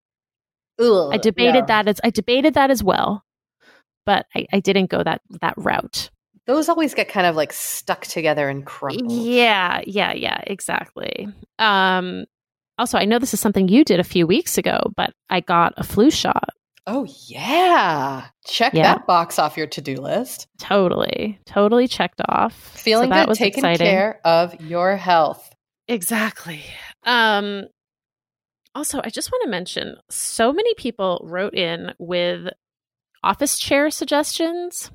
Ugh, 0.79 1.13
I 1.13 1.17
debated 1.17 1.55
yeah. 1.55 1.65
that 1.65 1.87
as 1.87 2.01
I 2.03 2.09
debated 2.09 2.55
that 2.55 2.71
as 2.71 2.83
well, 2.83 3.23
but 4.05 4.25
I, 4.35 4.47
I 4.51 4.59
didn't 4.59 4.89
go 4.89 5.03
that 5.03 5.21
that 5.41 5.53
route. 5.57 6.09
Those 6.47 6.69
always 6.69 6.95
get 6.95 7.07
kind 7.07 7.27
of 7.27 7.35
like 7.35 7.53
stuck 7.53 8.01
together 8.01 8.49
and 8.49 8.65
crumpled. 8.65 9.11
Yeah, 9.11 9.81
yeah, 9.85 10.11
yeah, 10.13 10.41
exactly. 10.47 11.27
Um 11.59 12.25
also 12.81 12.97
I 12.97 13.05
know 13.05 13.19
this 13.19 13.33
is 13.33 13.39
something 13.39 13.67
you 13.69 13.85
did 13.85 13.99
a 13.99 14.03
few 14.03 14.25
weeks 14.27 14.57
ago, 14.57 14.79
but 14.97 15.11
I 15.29 15.39
got 15.39 15.73
a 15.77 15.83
flu 15.83 16.09
shot. 16.11 16.49
Oh 16.87 17.05
yeah. 17.27 18.25
Check 18.45 18.73
Yeah. 18.73 18.83
that 18.95 19.05
box 19.07 19.37
off 19.37 19.55
your 19.55 19.67
to-do 19.67 19.97
list. 19.97 20.47
Totally. 20.59 21.39
Totally 21.45 21.87
checked 21.87 22.21
off. 22.27 22.53
Feeling 22.55 23.09
so 23.11 23.15
that 23.15 23.21
good, 23.25 23.29
was 23.29 23.37
taking 23.37 23.59
exciting. 23.63 23.85
care 23.87 24.19
of 24.25 24.59
your 24.61 24.97
health. 24.97 25.47
Exactly. 25.87 26.63
Um 27.05 27.67
also, 28.73 28.99
I 29.03 29.09
just 29.09 29.31
want 29.31 29.43
to 29.43 29.49
mention 29.49 29.95
so 30.09 30.51
many 30.53 30.73
people 30.75 31.21
wrote 31.25 31.53
in 31.53 31.93
with 31.99 32.47
office 33.23 33.59
chair 33.59 33.91
suggestions. 33.91 34.89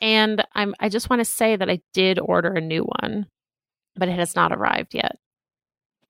And 0.00 0.42
I'm 0.54 0.74
I 0.80 0.88
just 0.88 1.10
want 1.10 1.20
to 1.20 1.24
say 1.24 1.56
that 1.56 1.68
I 1.68 1.80
did 1.92 2.18
order 2.18 2.52
a 2.54 2.60
new 2.60 2.84
one, 2.84 3.26
but 3.96 4.08
it 4.08 4.18
has 4.18 4.34
not 4.34 4.52
arrived 4.52 4.94
yet. 4.94 5.16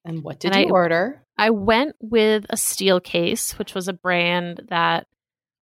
And 0.04 0.23
what 0.23 0.40
did 0.40 0.52
And 0.52 0.61
you 0.62 0.68
I- 0.68 0.70
order? 0.73 1.20
I 1.37 1.50
went 1.50 1.96
with 2.00 2.44
a 2.50 2.56
Steelcase, 2.56 3.58
which 3.58 3.75
was 3.75 3.88
a 3.88 3.92
brand 3.92 4.62
that 4.68 5.06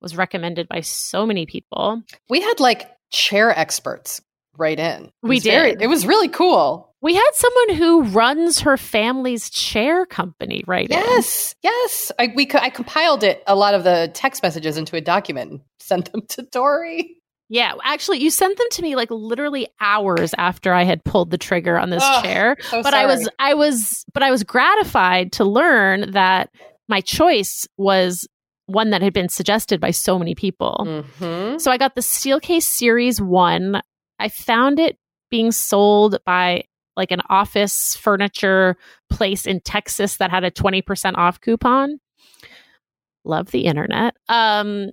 was 0.00 0.16
recommended 0.16 0.68
by 0.68 0.80
so 0.80 1.24
many 1.24 1.46
people. 1.46 2.02
We 2.28 2.40
had 2.42 2.60
like 2.60 2.90
chair 3.10 3.56
experts 3.56 4.20
right 4.58 4.78
in. 4.78 5.10
We 5.22 5.36
was 5.36 5.44
very- 5.44 5.70
did. 5.72 5.82
it 5.82 5.86
was 5.86 6.06
really 6.06 6.28
cool. 6.28 6.90
We 7.00 7.14
had 7.14 7.30
someone 7.32 7.76
who 7.76 8.02
runs 8.02 8.60
her 8.60 8.76
family's 8.76 9.48
chair 9.50 10.04
company 10.06 10.62
right 10.66 10.88
in. 10.90 10.96
Yes, 10.98 11.54
yes. 11.62 12.12
I 12.18 12.32
we 12.36 12.48
I 12.54 12.68
compiled 12.70 13.24
it 13.24 13.42
a 13.46 13.56
lot 13.56 13.74
of 13.74 13.82
the 13.82 14.10
text 14.14 14.42
messages 14.42 14.76
into 14.76 14.94
a 14.96 15.00
document 15.00 15.50
and 15.50 15.60
sent 15.80 16.12
them 16.12 16.22
to 16.28 16.42
Doree. 16.42 17.16
Yeah, 17.52 17.74
actually, 17.84 18.22
you 18.22 18.30
sent 18.30 18.56
them 18.56 18.66
to 18.70 18.82
me 18.82 18.96
like 18.96 19.10
literally 19.10 19.68
hours 19.78 20.34
after 20.38 20.72
I 20.72 20.84
had 20.84 21.04
pulled 21.04 21.30
the 21.30 21.36
trigger 21.36 21.78
on 21.78 21.90
this 21.90 22.02
chair. 22.22 22.56
So 22.62 22.82
But 22.82 22.94
I 22.94 23.04
was. 23.04 23.28
I 23.38 23.52
was, 23.52 24.06
but 24.14 24.22
I 24.22 24.30
was 24.30 24.42
gratified 24.42 25.32
to 25.32 25.44
learn 25.44 26.12
that 26.12 26.48
my 26.88 27.02
choice 27.02 27.68
was 27.76 28.26
one 28.64 28.88
that 28.90 29.02
had 29.02 29.12
been 29.12 29.28
suggested 29.28 29.82
by 29.82 29.90
so 29.90 30.18
many 30.18 30.34
people. 30.34 31.04
Mhm. 31.20 31.60
So 31.60 31.70
I 31.70 31.76
got 31.76 31.94
the 31.94 32.00
Steelcase 32.00 32.62
Series 32.62 33.20
1. 33.20 33.82
I 34.18 34.28
found 34.30 34.78
it 34.78 34.96
being 35.30 35.52
sold 35.52 36.24
by 36.24 36.64
like 36.96 37.10
an 37.10 37.20
office 37.28 37.94
furniture 37.96 38.78
place 39.10 39.46
in 39.46 39.60
Texas 39.60 40.16
that 40.16 40.30
had 40.30 40.42
a 40.42 40.50
20% 40.50 41.18
off 41.18 41.38
coupon. 41.42 41.98
Love 43.26 43.50
the 43.50 43.66
internet. 43.66 44.14
Um 44.30 44.90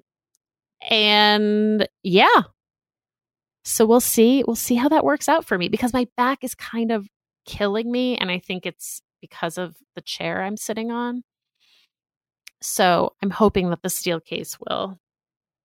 and 0.90 1.88
yeah. 2.04 2.42
So 3.64 3.86
we'll 3.86 4.02
see 4.02 4.44
we'll 4.46 4.56
see 4.56 4.76
how 4.76 4.90
that 4.90 5.06
works 5.06 5.30
out 5.30 5.46
for 5.46 5.58
me 5.58 5.70
because 5.70 5.94
my 5.94 6.08
back 6.18 6.44
is 6.44 6.56
kind 6.56 6.92
of 6.92 7.08
killing 7.46 7.92
me 7.92 8.18
and 8.18 8.32
I 8.32 8.40
think 8.40 8.66
it's 8.66 9.02
because 9.22 9.58
of 9.58 9.76
the 9.96 10.02
chair 10.02 10.42
I'm 10.42 10.58
sitting 10.58 10.92
on. 10.92 11.24
So 12.62 13.14
I'm 13.22 13.30
hoping 13.30 13.70
that 13.70 13.82
the 13.84 13.90
Steelcase 13.90 14.58
will 14.60 15.00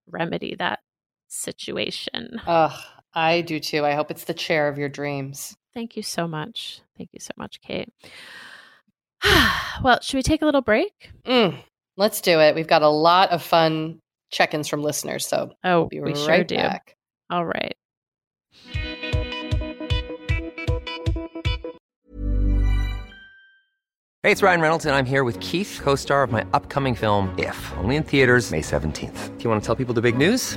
remedy 0.06 0.54
that 0.56 0.80
situation. 1.28 2.40
Ugh, 2.46 2.78
I 3.14 3.40
do 3.40 3.58
too. 3.58 3.84
I 3.84 3.92
hope 3.92 4.10
it's 4.10 4.24
the 4.24 4.34
chair 4.34 4.68
of 4.68 4.78
your 4.78 4.88
dreams. 4.88 5.56
Thank 5.72 5.96
you 5.96 6.02
so 6.02 6.28
much. 6.28 6.82
Thank 6.96 7.10
you 7.12 7.20
so 7.20 7.32
much, 7.36 7.60
Kate. 7.60 7.88
well, 9.82 10.00
should 10.02 10.16
we 10.16 10.22
take 10.22 10.42
a 10.42 10.46
little 10.46 10.62
break? 10.62 11.10
Mm, 11.24 11.58
let's 11.96 12.20
do 12.20 12.38
it. 12.40 12.54
We've 12.54 12.68
got 12.68 12.82
a 12.82 12.88
lot 12.88 13.30
of 13.30 13.42
fun 13.42 14.00
check-ins 14.34 14.68
from 14.68 14.82
listeners, 14.82 15.26
so 15.26 15.52
Oh, 15.64 15.80
we'll 15.80 15.88
be 15.88 16.00
we 16.00 16.12
right 16.12 16.18
sure 16.18 16.44
do. 16.44 16.56
back. 16.56 16.96
All 17.30 17.46
right. 17.46 17.74
Hey, 24.22 24.32
it's 24.32 24.42
Ryan 24.42 24.60
Reynolds, 24.62 24.86
and 24.86 24.94
I'm 24.94 25.04
here 25.04 25.22
with 25.22 25.38
Keith, 25.40 25.80
co 25.82 25.94
star 25.96 26.22
of 26.22 26.32
my 26.32 26.46
upcoming 26.54 26.94
film, 26.94 27.34
If, 27.38 27.72
only 27.76 27.96
in 27.96 28.02
theaters, 28.04 28.50
May 28.50 28.62
17th. 28.62 29.36
Do 29.38 29.44
you 29.44 29.50
want 29.50 29.62
to 29.62 29.66
tell 29.66 29.76
people 29.76 29.92
the 29.94 30.00
big 30.00 30.16
news? 30.16 30.56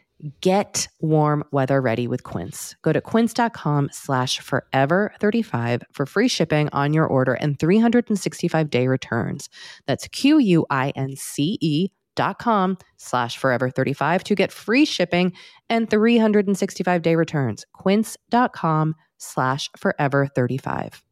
get 0.41 0.87
warm 0.99 1.43
weather 1.51 1.81
ready 1.81 2.07
with 2.07 2.23
Quince. 2.23 2.75
Go 2.81 2.93
to 2.93 3.01
quince.com 3.01 3.89
slash 3.91 4.39
forever 4.39 5.13
35 5.19 5.83
for 5.91 6.05
free 6.05 6.27
shipping 6.27 6.69
on 6.73 6.93
your 6.93 7.05
order 7.05 7.33
and 7.33 7.59
365 7.59 8.69
day 8.69 8.87
returns. 8.87 9.49
That's 9.87 10.07
Q-U-I-N-C-E 10.07 11.89
dot 12.15 12.39
com 12.39 12.77
slash 12.97 13.37
forever 13.37 13.69
35 13.69 14.23
to 14.25 14.35
get 14.35 14.51
free 14.51 14.85
shipping 14.85 15.33
and 15.69 15.89
365 15.89 17.01
day 17.01 17.15
returns. 17.15 17.65
Quince.com 17.73 18.95
slash 19.17 19.69
forever 19.77 20.27
35. 20.27 21.03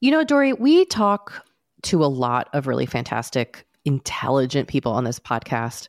You 0.00 0.10
know, 0.10 0.24
Doree, 0.24 0.52
we 0.52 0.84
talk 0.84 1.44
to 1.84 2.04
a 2.04 2.06
lot 2.06 2.48
of 2.52 2.66
really 2.66 2.86
fantastic, 2.86 3.66
intelligent 3.84 4.68
people 4.68 4.92
on 4.92 5.04
this 5.04 5.18
podcast. 5.18 5.88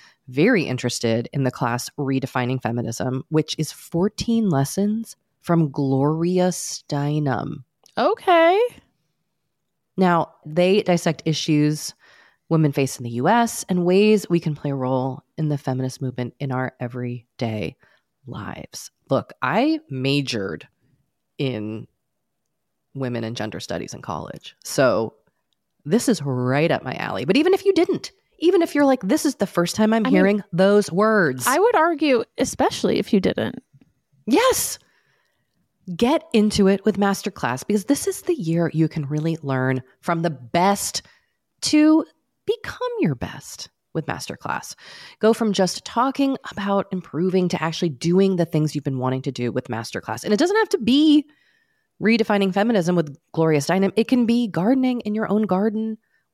very 0.31 0.63
interested 0.63 1.29
in 1.33 1.43
the 1.43 1.51
class 1.51 1.89
Redefining 1.97 2.61
Feminism, 2.61 3.23
which 3.29 3.55
is 3.57 3.71
14 3.71 4.49
lessons 4.49 5.15
from 5.41 5.71
Gloria 5.71 6.49
Steinem. 6.49 7.63
Okay. 7.97 8.59
Now, 9.97 10.33
they 10.45 10.81
dissect 10.83 11.23
issues 11.25 11.93
women 12.49 12.71
face 12.71 12.97
in 12.97 13.03
the 13.03 13.11
US 13.11 13.63
and 13.69 13.85
ways 13.85 14.29
we 14.29 14.39
can 14.39 14.55
play 14.55 14.71
a 14.71 14.75
role 14.75 15.23
in 15.37 15.49
the 15.49 15.57
feminist 15.57 16.01
movement 16.01 16.33
in 16.39 16.51
our 16.51 16.73
everyday 16.79 17.77
lives. 18.27 18.91
Look, 19.09 19.33
I 19.41 19.79
majored 19.89 20.67
in 21.37 21.87
women 22.93 23.23
and 23.23 23.37
gender 23.37 23.59
studies 23.59 23.93
in 23.93 24.01
college. 24.01 24.55
So 24.63 25.13
this 25.85 26.09
is 26.09 26.21
right 26.21 26.71
up 26.71 26.83
my 26.83 26.93
alley. 26.95 27.25
But 27.25 27.37
even 27.37 27.53
if 27.53 27.65
you 27.65 27.73
didn't, 27.73 28.11
even 28.41 28.61
if 28.61 28.75
you're 28.75 28.85
like, 28.85 29.01
this 29.01 29.25
is 29.25 29.35
the 29.35 29.47
first 29.47 29.75
time 29.75 29.93
I'm 29.93 30.05
I 30.05 30.09
mean, 30.09 30.13
hearing 30.13 30.43
those 30.51 30.91
words. 30.91 31.47
I 31.47 31.57
would 31.57 31.75
argue, 31.75 32.23
especially 32.37 32.99
if 32.99 33.13
you 33.13 33.19
didn't. 33.19 33.63
Yes. 34.25 34.79
Get 35.95 36.23
into 36.33 36.67
it 36.67 36.83
with 36.85 36.97
Masterclass 36.97 37.65
because 37.65 37.85
this 37.85 38.07
is 38.07 38.23
the 38.23 38.35
year 38.35 38.69
you 38.73 38.87
can 38.87 39.05
really 39.05 39.37
learn 39.41 39.81
from 40.01 40.21
the 40.21 40.29
best 40.29 41.01
to 41.61 42.05
become 42.45 42.89
your 42.99 43.15
best 43.15 43.69
with 43.93 44.05
Masterclass. 44.05 44.75
Go 45.19 45.33
from 45.33 45.53
just 45.53 45.85
talking 45.85 46.37
about 46.49 46.87
improving 46.91 47.49
to 47.49 47.61
actually 47.61 47.89
doing 47.89 48.37
the 48.37 48.45
things 48.45 48.73
you've 48.73 48.83
been 48.83 48.99
wanting 48.99 49.21
to 49.23 49.31
do 49.31 49.51
with 49.51 49.67
Masterclass. 49.67 50.23
And 50.23 50.33
it 50.33 50.37
doesn't 50.37 50.55
have 50.57 50.69
to 50.69 50.77
be 50.77 51.25
redefining 52.01 52.53
feminism 52.53 52.95
with 52.95 53.15
Gloria 53.31 53.59
Steinem, 53.59 53.93
it 53.95 54.07
can 54.07 54.25
be 54.25 54.47
gardening 54.47 55.01
in 55.01 55.13
your 55.13 55.29
own 55.29 55.43
garden 55.43 55.97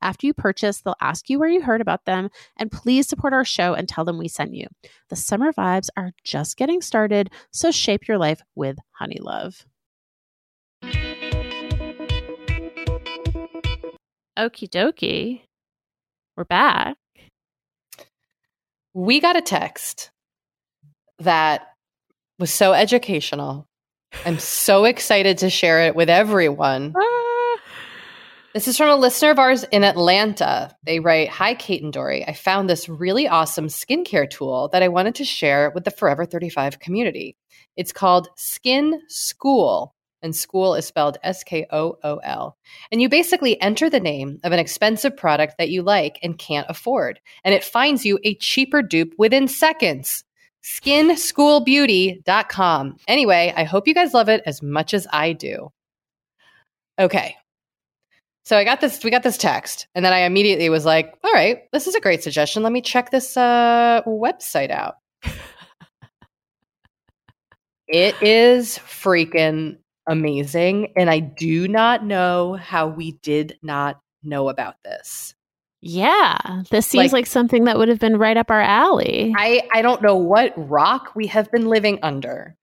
After 0.00 0.26
you 0.26 0.34
purchase, 0.34 0.80
they'll 0.80 0.94
ask 1.00 1.28
you 1.28 1.38
where 1.38 1.48
you 1.48 1.62
heard 1.62 1.80
about 1.80 2.04
them 2.04 2.28
and 2.56 2.70
please 2.70 3.08
support 3.08 3.32
our 3.32 3.44
show 3.44 3.74
and 3.74 3.88
tell 3.88 4.04
them 4.04 4.18
we 4.18 4.28
sent 4.28 4.54
you. 4.54 4.66
The 5.08 5.16
summer 5.16 5.52
vibes 5.52 5.88
are 5.96 6.12
just 6.24 6.56
getting 6.56 6.80
started, 6.80 7.30
so 7.52 7.70
shape 7.70 8.06
your 8.06 8.18
life 8.18 8.40
with 8.54 8.78
Honeylove. 9.00 9.64
Okie 14.38 14.68
dokie. 14.68 15.42
We're 16.36 16.44
back. 16.44 16.96
We 18.94 19.18
got 19.18 19.36
a 19.36 19.42
text 19.42 20.10
that 21.18 21.72
was 22.38 22.54
so 22.54 22.72
educational. 22.72 23.66
I'm 24.24 24.38
so 24.38 24.84
excited 24.84 25.38
to 25.38 25.50
share 25.50 25.82
it 25.82 25.96
with 25.96 26.08
everyone. 26.08 26.94
Ah. 26.96 27.27
This 28.54 28.66
is 28.66 28.78
from 28.78 28.88
a 28.88 28.96
listener 28.96 29.30
of 29.30 29.38
ours 29.38 29.64
in 29.64 29.84
Atlanta. 29.84 30.74
They 30.82 31.00
write 31.00 31.28
Hi, 31.28 31.52
Kate 31.52 31.82
and 31.82 31.92
Doree. 31.92 32.24
I 32.26 32.32
found 32.32 32.66
this 32.68 32.88
really 32.88 33.28
awesome 33.28 33.66
skincare 33.66 34.28
tool 34.28 34.70
that 34.72 34.82
I 34.82 34.88
wanted 34.88 35.14
to 35.16 35.24
share 35.24 35.70
with 35.74 35.84
the 35.84 35.90
Forever 35.90 36.24
35 36.24 36.78
community. 36.78 37.36
It's 37.76 37.92
called 37.92 38.28
Skin 38.36 39.02
Skool, 39.10 39.90
and 40.22 40.34
school 40.34 40.74
is 40.74 40.86
spelled 40.86 41.18
S 41.22 41.44
K 41.44 41.66
O 41.70 41.98
O 42.02 42.16
L. 42.24 42.56
And 42.90 43.02
you 43.02 43.10
basically 43.10 43.60
enter 43.60 43.90
the 43.90 44.00
name 44.00 44.40
of 44.42 44.52
an 44.52 44.58
expensive 44.58 45.14
product 45.14 45.56
that 45.58 45.68
you 45.68 45.82
like 45.82 46.18
and 46.22 46.38
can't 46.38 46.66
afford, 46.70 47.20
and 47.44 47.54
it 47.54 47.62
finds 47.62 48.06
you 48.06 48.18
a 48.24 48.34
cheaper 48.36 48.80
dupe 48.80 49.12
within 49.18 49.46
seconds. 49.46 50.24
Skinskoolbeauty.com. 50.64 52.96
Anyway, 53.06 53.52
I 53.54 53.64
hope 53.64 53.86
you 53.86 53.94
guys 53.94 54.14
love 54.14 54.30
it 54.30 54.42
as 54.46 54.62
much 54.62 54.94
as 54.94 55.06
I 55.12 55.34
do. 55.34 55.70
Okay. 56.98 57.36
So 58.48 58.56
I 58.56 58.64
got 58.64 58.80
this 58.80 59.04
we 59.04 59.10
got 59.10 59.22
this 59.22 59.36
text 59.36 59.88
and 59.94 60.02
then 60.02 60.14
I 60.14 60.20
immediately 60.20 60.70
was 60.70 60.86
like, 60.86 61.12
all 61.22 61.32
right, 61.34 61.64
this 61.70 61.86
is 61.86 61.94
a 61.94 62.00
great 62.00 62.22
suggestion. 62.22 62.62
Let 62.62 62.72
me 62.72 62.80
check 62.80 63.10
this 63.10 63.36
uh, 63.36 64.00
website 64.06 64.70
out. 64.70 64.94
it 67.86 68.14
is 68.22 68.78
freaking 68.78 69.76
amazing 70.08 70.94
and 70.96 71.10
I 71.10 71.18
do 71.18 71.68
not 71.68 72.06
know 72.06 72.54
how 72.54 72.88
we 72.88 73.18
did 73.22 73.58
not 73.62 74.00
know 74.22 74.48
about 74.48 74.76
this. 74.82 75.34
Yeah, 75.82 76.38
this 76.70 76.86
seems 76.86 77.12
Like- 77.12 77.24
like, 77.24 77.26
something 77.26 77.64
that 77.64 77.76
would 77.76 77.88
have 77.88 78.00
been 78.00 78.16
right 78.16 78.38
up 78.38 78.50
our 78.50 78.62
alley. 78.62 79.34
I 79.36 79.68
I 79.74 79.82
don't 79.82 80.00
know 80.00 80.16
what 80.16 80.54
rock 80.56 81.12
we 81.14 81.26
have 81.26 81.52
been 81.52 81.68
living 81.68 81.98
under. 82.02 82.56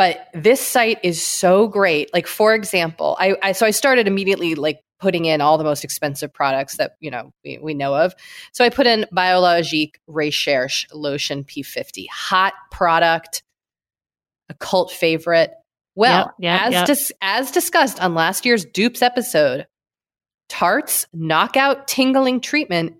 But 0.00 0.28
this 0.32 0.66
site 0.66 0.98
is 1.02 1.22
so 1.22 1.68
great. 1.68 2.10
Like 2.14 2.26
for 2.26 2.54
example, 2.54 3.18
I, 3.20 3.36
I 3.42 3.52
so 3.52 3.66
I 3.66 3.70
started 3.70 4.08
immediately 4.08 4.54
like 4.54 4.80
putting 4.98 5.26
in 5.26 5.42
all 5.42 5.58
the 5.58 5.64
most 5.64 5.84
expensive 5.84 6.32
products 6.32 6.78
that 6.78 6.92
you 7.00 7.10
know 7.10 7.34
we, 7.44 7.58
we 7.58 7.74
know 7.74 7.94
of. 7.94 8.14
So 8.52 8.64
I 8.64 8.70
put 8.70 8.86
in 8.86 9.04
Biologique 9.12 10.00
Recherche 10.06 10.86
Lotion 10.94 11.44
P50, 11.44 12.08
hot 12.08 12.54
product, 12.70 13.42
a 14.48 14.54
cult 14.54 14.90
favorite. 14.90 15.50
Well, 15.96 16.32
Yep, 16.38 16.52
yep, 16.54 16.62
as 16.62 16.72
yep. 16.72 16.86
dis- 16.86 17.12
as 17.20 17.50
discussed 17.50 18.00
on 18.00 18.14
last 18.14 18.46
year's 18.46 18.64
Dupes 18.64 19.02
episode, 19.02 19.66
Tarte's 20.48 21.06
knockout 21.12 21.86
tingling 21.86 22.40
treatment 22.40 22.94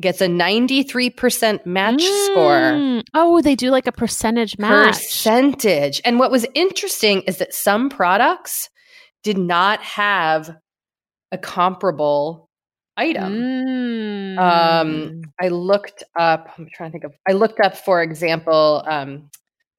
gets 0.00 0.20
a 0.20 0.26
93% 0.26 1.64
match 1.66 2.02
score 2.02 2.72
Mm. 2.74 3.02
Oh, 3.14 3.40
they 3.40 3.54
do 3.54 3.70
like 3.70 3.86
a 3.86 3.92
percentage 3.92 4.58
match. 4.58 4.94
percentage. 4.96 6.00
And 6.04 6.18
what 6.18 6.30
was 6.30 6.46
interesting 6.54 7.22
is 7.22 7.38
that 7.38 7.54
some 7.54 7.88
products 7.88 8.68
did 9.22 9.38
not 9.38 9.80
have 9.82 10.56
a 11.30 11.38
comparable 11.38 12.48
item. 12.96 13.32
Mm. 13.34 14.38
Um, 14.38 15.20
I 15.40 15.48
looked 15.48 16.02
up, 16.18 16.50
I'm 16.58 16.68
trying 16.72 16.90
to 16.90 16.92
think 16.92 17.04
of, 17.04 17.12
I 17.28 17.32
looked 17.32 17.60
up, 17.60 17.76
for 17.76 18.02
example, 18.02 18.84
um, 18.86 19.30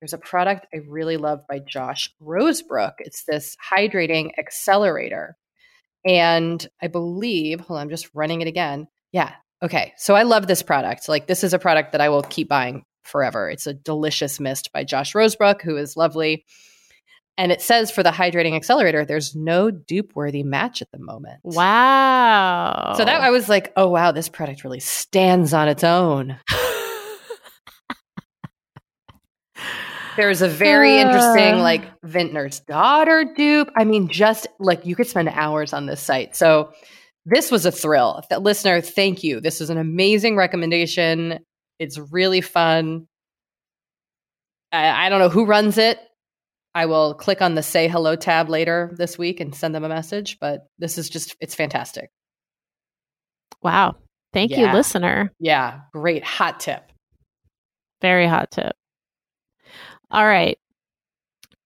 there's 0.01 0.13
a 0.13 0.17
product 0.17 0.67
I 0.73 0.79
really 0.87 1.17
love 1.17 1.41
by 1.47 1.59
Josh 1.59 2.09
Rosebrook. 2.21 2.93
It's 2.99 3.23
this 3.25 3.55
hydrating 3.71 4.31
accelerator. 4.37 5.35
And 6.05 6.65
I 6.81 6.87
believe, 6.87 7.61
hold 7.61 7.77
on, 7.77 7.83
I'm 7.83 7.89
just 7.89 8.09
running 8.13 8.41
it 8.41 8.47
again. 8.47 8.87
Yeah. 9.11 9.31
Okay. 9.65 9.93
So 9.97 10.15
I 10.15 10.21
love 10.23 10.45
this 10.47 10.61
product. 10.61 11.09
Like, 11.09 11.25
this 11.27 11.43
is 11.43 11.53
a 11.53 11.59
product 11.59 11.91
that 11.91 11.99
I 12.01 12.09
will 12.09 12.21
keep 12.23 12.47
buying 12.47 12.83
forever. 13.03 13.49
It's 13.49 13.65
a 13.67 13.73
delicious 13.73 14.39
mist 14.39 14.71
by 14.71 14.83
Josh 14.83 15.13
Rosebrook, 15.13 15.61
who 15.61 15.75
is 15.75 15.97
lovely. 15.97 16.45
And 17.37 17.51
it 17.51 17.61
says 17.61 17.91
for 17.91 18.03
the 18.03 18.11
hydrating 18.11 18.55
accelerator, 18.55 19.03
there's 19.03 19.35
no 19.35 19.69
dupe 19.71 20.15
worthy 20.15 20.43
match 20.43 20.81
at 20.81 20.89
the 20.91 20.99
moment. 20.99 21.39
wow. 21.43 22.93
So 22.95 23.03
that 23.03 23.21
I 23.21 23.29
was 23.31 23.49
like, 23.49 23.73
oh 23.75 23.89
wow, 23.89 24.11
this 24.13 24.29
product 24.29 24.63
really 24.63 24.79
stands 24.79 25.53
on 25.53 25.67
its 25.67 25.83
own. 25.83 26.37
There's 30.17 30.41
a 30.41 30.47
very 30.47 30.97
interesting 30.97 31.55
Uh. 31.55 31.61
like 31.63 31.81
vintner's 32.03 32.61
daughter 32.61 33.25
dupe. 33.35 33.69
I 33.75 33.83
mean, 33.83 34.07
just 34.07 34.47
like 34.59 34.85
you 34.85 34.95
could 34.95 35.07
spend 35.07 35.27
hours 35.27 35.73
on 35.73 35.87
this 35.87 36.01
site. 36.01 36.37
So 36.37 36.71
this 37.25 37.51
was 37.51 37.65
a 37.65 37.71
thrill. 37.71 38.23
That 38.29 38.43
listener, 38.43 38.81
thank 38.81 39.23
you. 39.23 39.41
This 39.41 39.61
is 39.61 39.69
an 39.69 39.77
amazing 39.77 40.35
recommendation. 40.37 41.39
It's 41.79 41.97
really 41.97 42.41
fun. 42.41 43.07
I, 44.71 45.07
I 45.07 45.09
don't 45.09 45.19
know 45.19 45.29
who 45.29 45.45
runs 45.45 45.77
it. 45.77 45.99
I 46.73 46.87
will 46.87 47.13
click 47.13 47.41
on 47.41 47.55
the 47.55 47.63
say 47.63 47.87
hello 47.87 48.15
tab 48.15 48.49
later 48.49 48.93
this 48.97 49.17
week 49.17 49.39
and 49.39 49.55
send 49.55 49.73
them 49.73 49.85
a 49.85 49.89
message, 49.89 50.37
but 50.39 50.67
this 50.77 50.97
is 50.97 51.09
just 51.09 51.35
it's 51.39 51.55
fantastic. 51.55 52.09
wow. 53.61 53.95
Thank 54.33 54.51
you, 54.51 54.69
listener. 54.69 55.31
Yeah, 55.39 55.79
great 55.93 56.25
hot 56.25 56.59
tip. 56.59 56.91
Very 58.01 58.27
hot 58.27 58.51
tip. 58.51 58.73
All 60.11 60.25
right. 60.25 60.57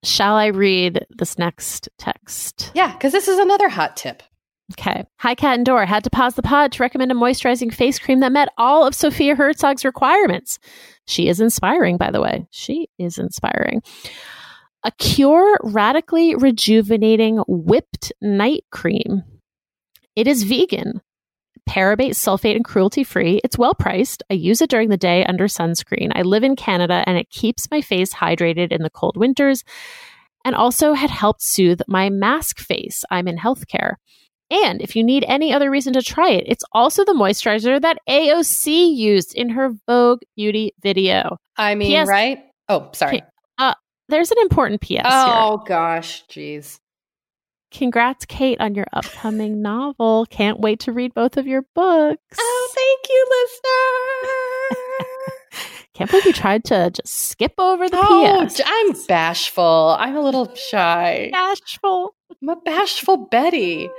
Shall 0.03 0.35
I 0.35 0.47
read 0.47 1.05
this 1.09 1.39
next 1.39 1.89
text? 1.97 2.71
Yeah, 2.75 2.93
because 2.93 3.11
this 3.11 3.27
is 3.27 3.39
another 3.39 3.69
hot 3.69 3.97
tip. 3.97 4.21
Okay. 4.73 5.03
Hi, 5.17 5.36
Cat 5.36 5.55
and 5.55 5.65
Door. 5.65 5.86
Had 5.86 6.03
to 6.03 6.10
pause 6.10 6.36
the 6.36 6.43
pod 6.43 6.71
to 6.73 6.84
recommend 6.84 7.12
a 7.12 7.15
moisturizing 7.15 7.73
face 7.73 7.97
cream 7.97 8.19
that 8.19 8.32
met 8.32 8.49
all 8.58 8.86
of 8.86 8.93
Sophia 8.93 9.36
Herzog's 9.36 9.84
requirements. 9.84 10.60
She 11.08 11.27
is 11.27 11.39
inspiring, 11.39 11.97
by 11.97 12.12
the 12.12 12.21
way. 12.21 12.47
She 12.51 12.88
is 12.99 13.17
inspiring. 13.17 13.82
Acure 14.84 15.58
radically 15.63 16.36
rejuvenating 16.36 17.43
whipped 17.47 18.13
night 18.21 18.63
cream. 18.71 19.23
It 20.15 20.27
is 20.27 20.43
vegan, 20.43 21.01
parabate, 21.67 22.12
sulfate, 22.12 22.55
and 22.55 22.63
cruelty 22.63 23.03
free. 23.03 23.41
It's 23.43 23.58
well 23.58 23.73
priced. 23.73 24.21
I 24.29 24.36
use 24.36 24.62
it 24.62 24.69
during 24.69 24.89
the 24.89 24.97
day 24.97 25.25
under 25.25 25.47
sunscreen. 25.47 26.12
I 26.13 26.21
live 26.21 26.43
in 26.43 26.55
Canada 26.55 27.03
and 27.08 27.17
it 27.17 27.29
keeps 27.29 27.69
my 27.71 27.82
face 27.82 28.13
hydrated 28.13 28.71
in 28.71 28.84
the 28.84 28.89
cold 28.89 29.17
winters 29.17 29.63
and 30.45 30.55
also 30.55 30.93
had 30.93 31.10
helped 31.10 31.41
soothe 31.41 31.82
my 31.88 32.10
mask 32.10 32.60
face. 32.60 33.03
I'm 33.12 33.27
in 33.27 33.38
healthcare. 33.38 33.95
And 34.51 34.81
if 34.81 34.95
you 34.95 35.03
need 35.03 35.25
any 35.27 35.53
other 35.53 35.69
reason 35.69 35.93
to 35.93 36.01
try 36.01 36.29
it, 36.29 36.45
it's 36.47 36.63
also 36.71 37.05
the 37.05 37.13
moisturizer 37.13 37.79
that 37.81 37.99
AOC 38.09 38.95
used 38.95 39.35
in 39.35 39.49
her 39.49 39.71
Vogue 39.88 40.21
beauty 40.35 40.73
video. 40.81 41.38
I 41.57 41.75
mean, 41.75 41.89
P.S. 41.89 42.07
right? 42.07 42.39
Oh, 42.67 42.89
sorry. 42.93 43.21
Uh, 43.57 43.75
there's 44.07 44.31
an 44.31 44.38
important 44.41 44.81
PS 44.81 45.01
oh 45.05 45.57
here. 45.57 45.67
gosh, 45.67 46.25
jeez. 46.27 46.79
Congrats, 47.71 48.25
Kate, 48.25 48.59
on 48.59 48.73
your 48.73 48.88
upcoming 48.93 49.62
novel. 49.62 50.25
Can't 50.29 50.59
wait 50.59 50.79
to 50.81 50.91
read 50.91 51.13
both 51.13 51.38
of 51.38 51.45
your 51.45 51.62
books. 51.75 52.38
Oh, 52.39 52.69
thank 52.73 53.09
you, 53.09 53.27
listener. 54.71 55.69
Can't 55.93 56.09
believe 56.09 56.25
you 56.25 56.33
tried 56.33 56.63
to 56.65 56.89
just 56.89 57.13
skip 57.29 57.53
over 57.59 57.88
the 57.88 57.99
oh, 58.01 58.45
PS. 58.47 58.62
I'm 58.65 58.95
bashful. 59.07 59.95
I'm 59.99 60.15
a 60.15 60.21
little 60.21 60.55
shy. 60.55 61.29
Bashful. 61.31 62.15
I'm 62.41 62.49
a 62.49 62.55
bashful 62.55 63.17
Betty. 63.17 63.89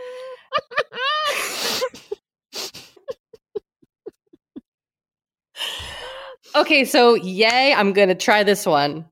Okay, 6.57 6.85
so 6.85 7.15
yay, 7.15 7.73
I'm 7.77 7.93
gonna 7.93 8.15
try 8.15 8.43
this 8.43 8.67
one. 8.67 9.05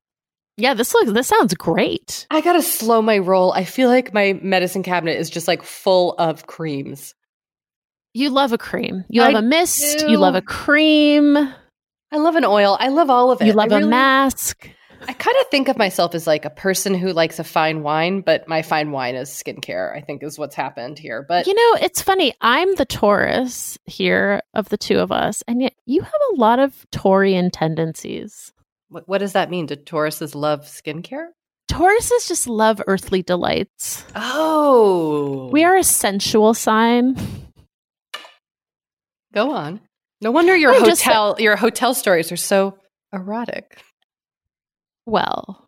Yeah, 0.57 0.75
this 0.75 0.93
looks. 0.93 1.13
This 1.13 1.29
sounds 1.29 1.55
great. 1.55 2.27
I 2.31 2.41
gotta 2.41 2.63
slow 2.63 3.01
my 3.01 3.19
roll. 3.19 3.53
I 3.53 3.65
feel 3.65 3.89
like 3.89 4.13
my 4.13 4.39
medicine 4.43 4.83
cabinet 4.83 5.19
is 5.19 5.31
just 5.31 5.47
like 5.47 5.63
full 5.63 6.15
of 6.19 6.47
creams. 6.47 7.15
You 8.13 8.31
love 8.31 8.53
a 8.53 8.59
cream. 8.59 9.05
You 9.09 9.23
love 9.23 9.35
a 9.35 9.43
mist. 9.43 10.01
do. 10.01 10.11
You 10.11 10.19
love 10.19 10.35
a 10.35 10.43
cream. 10.43 11.37
I 11.37 12.17
love 12.17 12.35
an 12.35 12.45
oil. 12.45 12.77
I 12.81 12.89
love 12.89 13.09
all 13.11 13.31
of 13.31 13.41
it. 13.41 13.47
You 13.47 13.53
love 13.53 13.71
I 13.71 13.77
a 13.77 13.79
really- 13.79 13.91
mask. 13.91 14.69
I 15.07 15.13
kind 15.13 15.37
of 15.41 15.47
think 15.49 15.69
of 15.69 15.77
myself 15.77 16.15
as 16.15 16.27
like 16.27 16.45
a 16.45 16.51
person 16.51 16.95
who 16.95 17.13
likes 17.13 17.39
a 17.39 17.45
fine 17.45 17.83
wine, 17.83 18.21
but 18.21 18.49
my 18.49 18.63
fine 18.63 18.91
wine 18.91 19.15
is 19.15 19.31
skincare, 19.31 19.97
I 19.97 20.01
think 20.01 20.23
is 20.23 20.39
what's 20.39 20.55
happened 20.55 20.99
here. 20.99 21.25
But 21.27 21.47
You 21.47 21.55
know, 21.55 21.79
it's 21.81 22.03
funny. 22.03 22.35
I'm 22.41 22.75
the 22.75 22.85
Taurus 22.85 23.79
here 23.87 24.43
of 24.55 24.69
the 24.69 24.77
two 24.77 24.99
of 24.99 25.13
us, 25.13 25.43
and 25.47 25.63
yet 25.63 25.75
you 25.87 26.03
have 26.03 26.13
a 26.33 26.37
lot 26.37 26.59
of 26.59 26.87
Taurian 26.91 27.51
tendencies. 27.53 28.53
what, 28.89 29.09
what 29.09 29.19
does 29.19 29.33
that 29.35 29.51
mean? 29.51 29.67
Do 29.67 29.77
Tauruses 29.77 30.35
love 30.35 30.63
skincare? 30.63 31.29
Tauruses 31.71 32.27
just 32.29 32.49
love 32.49 32.81
earthly 32.87 33.23
delights. 33.23 34.05
Oh. 34.17 35.51
We 35.53 35.65
are 35.65 35.77
a 35.77 35.85
sensual 35.85 36.55
sign. 36.55 37.17
Go 39.33 39.51
on. 39.51 39.81
No 40.21 40.31
wonder 40.31 40.57
your 40.57 40.75
I'm 40.75 40.83
hotel 40.83 41.37
your 41.39 41.57
hotel 41.57 41.95
stories 41.95 42.33
are 42.33 42.37
so 42.37 42.79
erotic. 43.13 43.83
Well, 45.09 45.67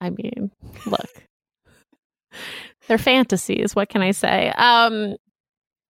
I 0.00 0.08
mean, 0.08 0.50
look. 0.86 1.10
They're 2.88 2.96
fantasies, 2.96 3.76
what 3.76 3.90
can 3.90 4.00
I 4.00 4.12
say? 4.12 4.50
Um 4.56 5.16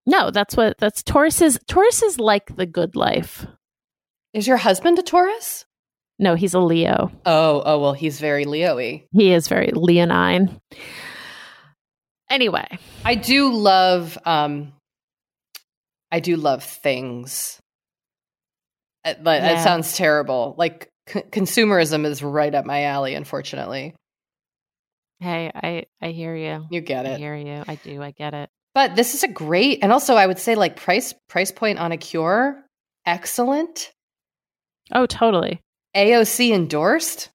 no, 0.07 0.33
that's 0.33 0.57
what 0.57 0.77
that's 0.79 1.05
Taurus 1.05 1.41
is. 1.41 1.61
Taurus 1.69 2.03
is 2.03 2.19
like 2.19 2.57
the 2.57 2.67
good 2.67 2.97
life. 2.97 3.47
Is 4.35 4.49
your 4.49 4.57
husband 4.57 4.99
a 4.99 5.03
Taurus? 5.03 5.65
No, 6.19 6.35
he's 6.35 6.55
a 6.55 6.59
Leo. 6.59 7.13
Oh, 7.25 7.63
oh 7.65 7.79
well, 7.79 7.93
he's 7.93 8.19
very 8.19 8.45
Leo-y. 8.45 9.05
He 9.13 9.33
is 9.33 9.47
very 9.47 9.71
leonine. 9.73 10.61
Anyway, 12.29 12.67
I 13.05 13.15
do 13.15 13.53
love 13.53 14.19
um 14.27 14.73
I 16.11 16.19
do 16.19 16.37
love 16.37 16.65
things. 16.65 17.61
Uh, 19.05 19.15
But 19.23 19.43
Yeah. 19.43 19.55
That 19.55 19.65
sounds 19.65 19.97
terrible. 19.97 20.55
Like 20.59 20.89
c- 21.09 21.23
consumerism 21.31 22.05
is 22.07 22.23
right 22.23 22.55
up 22.55 22.65
my 22.65 22.85
alley 22.85 23.15
unfortunately. 23.15 23.95
hey, 25.21 25.51
I 25.55 25.85
I 26.01 26.11
hear 26.11 26.35
you. 26.35 26.67
You 26.71 26.81
get 26.81 27.07
it. 27.07 27.15
I 27.15 27.19
hear 27.19 27.37
you. 27.37 27.63
I 27.67 27.75
do. 27.77 28.03
I 28.03 28.11
get 28.11 28.35
it. 28.35 28.51
But 28.75 28.97
this 28.97 29.15
is 29.15 29.23
a 29.23 29.29
great 29.29 29.81
and 29.83 29.93
also 29.93 30.15
I 30.15 30.27
would 30.27 30.39
say 30.39 30.55
like 30.55 30.77
price 30.77 31.15
price 31.29 31.53
point 31.53 31.79
on 31.79 31.93
Acure 31.93 32.63
excellent. 33.07 33.91
Oh, 34.93 35.07
totally. 35.07 35.61
AOC 35.97 36.53
endorsed. 36.55 37.29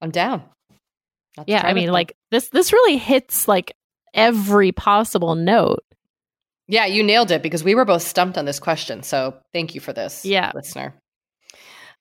I'm 0.00 0.10
down. 0.10 0.42
Not 1.36 1.48
Yeah, 1.48 1.62
I 1.64 1.72
mean, 1.74 1.90
like 1.90 2.12
this. 2.30 2.48
This 2.48 2.72
really 2.72 2.96
hits 2.98 3.46
like 3.48 3.72
every 4.14 4.72
possible 4.72 5.34
note. 5.34 5.80
Yeah, 6.68 6.86
you 6.86 7.02
nailed 7.02 7.30
it 7.30 7.42
because 7.42 7.64
we 7.64 7.74
were 7.74 7.84
both 7.84 8.02
stumped 8.02 8.36
on 8.38 8.44
this 8.44 8.58
question. 8.60 9.02
So 9.02 9.36
thank 9.52 9.74
you 9.74 9.80
for 9.80 9.92
this, 9.92 10.24
Yeah. 10.24 10.52
listener. 10.54 10.94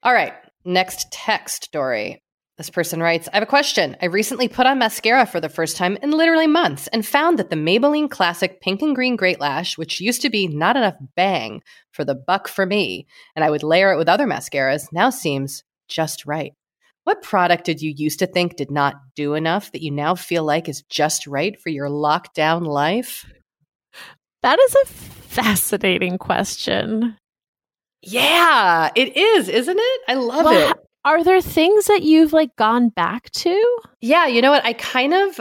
All 0.03 0.13
right, 0.13 0.33
next 0.65 1.11
text 1.11 1.63
story. 1.63 2.23
This 2.57 2.71
person 2.71 3.01
writes 3.01 3.27
I 3.31 3.35
have 3.35 3.43
a 3.43 3.47
question. 3.47 3.95
I 4.01 4.07
recently 4.07 4.47
put 4.47 4.65
on 4.65 4.79
mascara 4.79 5.27
for 5.27 5.39
the 5.39 5.47
first 5.47 5.77
time 5.77 5.95
in 6.01 6.09
literally 6.09 6.47
months 6.47 6.87
and 6.87 7.05
found 7.05 7.37
that 7.37 7.51
the 7.51 7.55
Maybelline 7.55 8.09
Classic 8.09 8.59
Pink 8.61 8.81
and 8.81 8.95
Green 8.95 9.15
Great 9.15 9.39
Lash, 9.39 9.77
which 9.77 10.01
used 10.01 10.23
to 10.23 10.31
be 10.31 10.47
not 10.47 10.75
enough 10.75 10.95
bang 11.15 11.61
for 11.91 12.03
the 12.03 12.15
buck 12.15 12.47
for 12.47 12.65
me, 12.65 13.05
and 13.35 13.45
I 13.45 13.51
would 13.51 13.61
layer 13.61 13.91
it 13.91 13.97
with 13.97 14.09
other 14.09 14.25
mascaras, 14.25 14.87
now 14.91 15.11
seems 15.11 15.63
just 15.87 16.25
right. 16.25 16.53
What 17.03 17.21
product 17.21 17.65
did 17.65 17.79
you 17.79 17.93
used 17.95 18.19
to 18.19 18.27
think 18.27 18.55
did 18.55 18.71
not 18.71 18.95
do 19.15 19.35
enough 19.35 19.71
that 19.71 19.83
you 19.83 19.91
now 19.91 20.15
feel 20.15 20.43
like 20.43 20.67
is 20.67 20.81
just 20.89 21.27
right 21.27 21.59
for 21.61 21.69
your 21.69 21.89
lockdown 21.89 22.65
life? 22.65 23.25
That 24.41 24.59
is 24.59 24.75
a 24.75 24.85
fascinating 24.87 26.17
question. 26.17 27.17
Yeah, 28.01 28.89
it 28.95 29.15
is, 29.15 29.47
isn't 29.49 29.77
it? 29.79 30.01
I 30.07 30.13
love 30.15 30.45
Well, 30.45 30.71
it. 30.71 30.77
Are 31.03 31.23
there 31.23 31.41
things 31.41 31.85
that 31.85 32.03
you've 32.03 32.33
like 32.33 32.55
gone 32.55 32.89
back 32.89 33.29
to? 33.31 33.77
Yeah, 34.01 34.27
you 34.27 34.41
know 34.41 34.51
what? 34.51 34.63
I 34.65 34.73
kind 34.73 35.13
of 35.13 35.39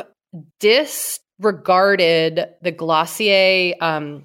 disregarded 0.58 2.46
the 2.62 2.70
Glossier 2.72 3.74
um, 3.80 4.24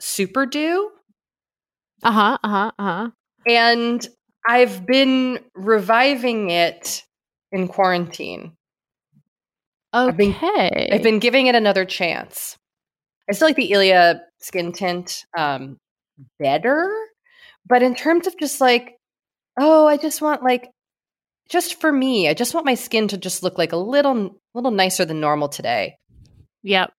Super 0.00 0.46
Dew, 0.46 0.90
Uh 2.02 2.12
huh. 2.12 2.38
Uh 2.44 2.48
huh. 2.48 2.70
Uh 2.78 2.84
huh. 2.84 3.10
and 3.46 4.08
I've 4.48 4.86
been 4.86 5.40
reviving 5.54 6.50
it 6.50 7.02
in 7.52 7.66
quarantine. 7.68 8.52
Okay. 9.94 10.08
I've 10.10 10.16
been- 10.16 10.92
I've 10.92 11.02
been 11.02 11.18
giving 11.18 11.46
it 11.48 11.54
another 11.54 11.84
chance. 11.84 12.56
I 13.28 13.32
still 13.34 13.48
like 13.48 13.56
the 13.56 13.70
Ilia 13.72 14.22
skin 14.40 14.72
tint 14.72 15.24
um, 15.36 15.76
better, 16.38 16.90
but 17.66 17.82
in 17.82 17.94
terms 17.94 18.26
of 18.26 18.38
just 18.38 18.60
like, 18.60 18.96
oh, 19.58 19.86
I 19.86 19.96
just 19.96 20.20
want 20.20 20.42
like, 20.42 20.68
just 21.48 21.80
for 21.80 21.90
me, 21.90 22.28
I 22.28 22.34
just 22.34 22.54
want 22.54 22.66
my 22.66 22.74
skin 22.74 23.08
to 23.08 23.18
just 23.18 23.42
look 23.42 23.58
like 23.58 23.72
a 23.72 23.76
little, 23.76 24.38
little 24.54 24.70
nicer 24.70 25.04
than 25.04 25.20
normal 25.20 25.48
today. 25.48 25.96
Yep. 26.62 26.92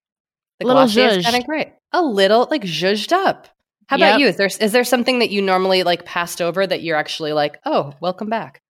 The 0.60 0.68
Little 0.68 0.84
is 0.84 1.26
kind 1.26 1.38
of 1.38 1.46
great. 1.46 1.70
A 1.94 2.02
little 2.02 2.48
like 2.50 2.64
zhuzhed 2.64 3.12
up. 3.12 3.48
How 3.88 3.96
about 3.96 4.20
you? 4.20 4.28
Is 4.28 4.36
there 4.36 4.50
is 4.60 4.72
there 4.72 4.84
something 4.84 5.20
that 5.20 5.32
you 5.32 5.42
normally 5.42 5.84
like 5.84 6.06
passed 6.06 6.42
over 6.42 6.68
that 6.68 6.84
you're 6.84 6.98
actually 6.98 7.34
like, 7.34 7.60
oh, 7.66 7.94
welcome 8.02 8.30
back? 8.30 8.62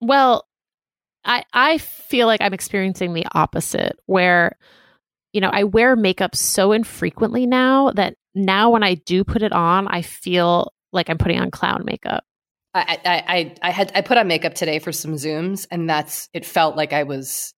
Well, 0.00 0.46
I 1.24 1.42
I 1.52 1.78
feel 1.78 2.26
like 2.26 2.40
I'm 2.42 2.54
experiencing 2.54 3.12
the 3.12 3.26
opposite 3.32 3.98
where 4.06 4.56
you 5.32 5.40
know, 5.40 5.50
I 5.52 5.64
wear 5.64 5.96
makeup 5.96 6.34
so 6.34 6.72
infrequently 6.72 7.44
now 7.44 7.90
that 7.90 8.14
now 8.34 8.70
when 8.70 8.82
I 8.82 8.94
do 8.94 9.22
put 9.22 9.42
it 9.42 9.52
on, 9.52 9.86
I 9.86 10.00
feel 10.00 10.72
like 10.92 11.10
I'm 11.10 11.18
putting 11.18 11.40
on 11.40 11.50
clown 11.50 11.84
makeup. 11.84 12.24
I 12.74 12.98
I 13.04 13.24
I, 13.26 13.54
I 13.62 13.70
had 13.70 13.92
I 13.94 14.00
put 14.02 14.18
on 14.18 14.28
makeup 14.28 14.54
today 14.54 14.78
for 14.78 14.92
some 14.92 15.14
zooms, 15.14 15.66
and 15.70 15.88
that's 15.88 16.28
it. 16.32 16.44
Felt 16.44 16.76
like 16.76 16.92
I 16.92 17.04
was, 17.04 17.52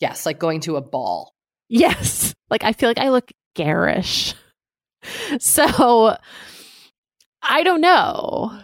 yes, 0.00 0.26
like 0.26 0.38
going 0.38 0.60
to 0.60 0.76
a 0.76 0.80
ball. 0.80 1.34
Yes. 1.68 2.34
Like 2.50 2.64
I 2.64 2.72
feel 2.72 2.88
like 2.88 2.96
I 2.98 3.10
look 3.10 3.30
garish. 3.54 4.34
So 5.38 6.16
I 7.42 7.62
don't 7.62 7.80
know. 7.80 8.58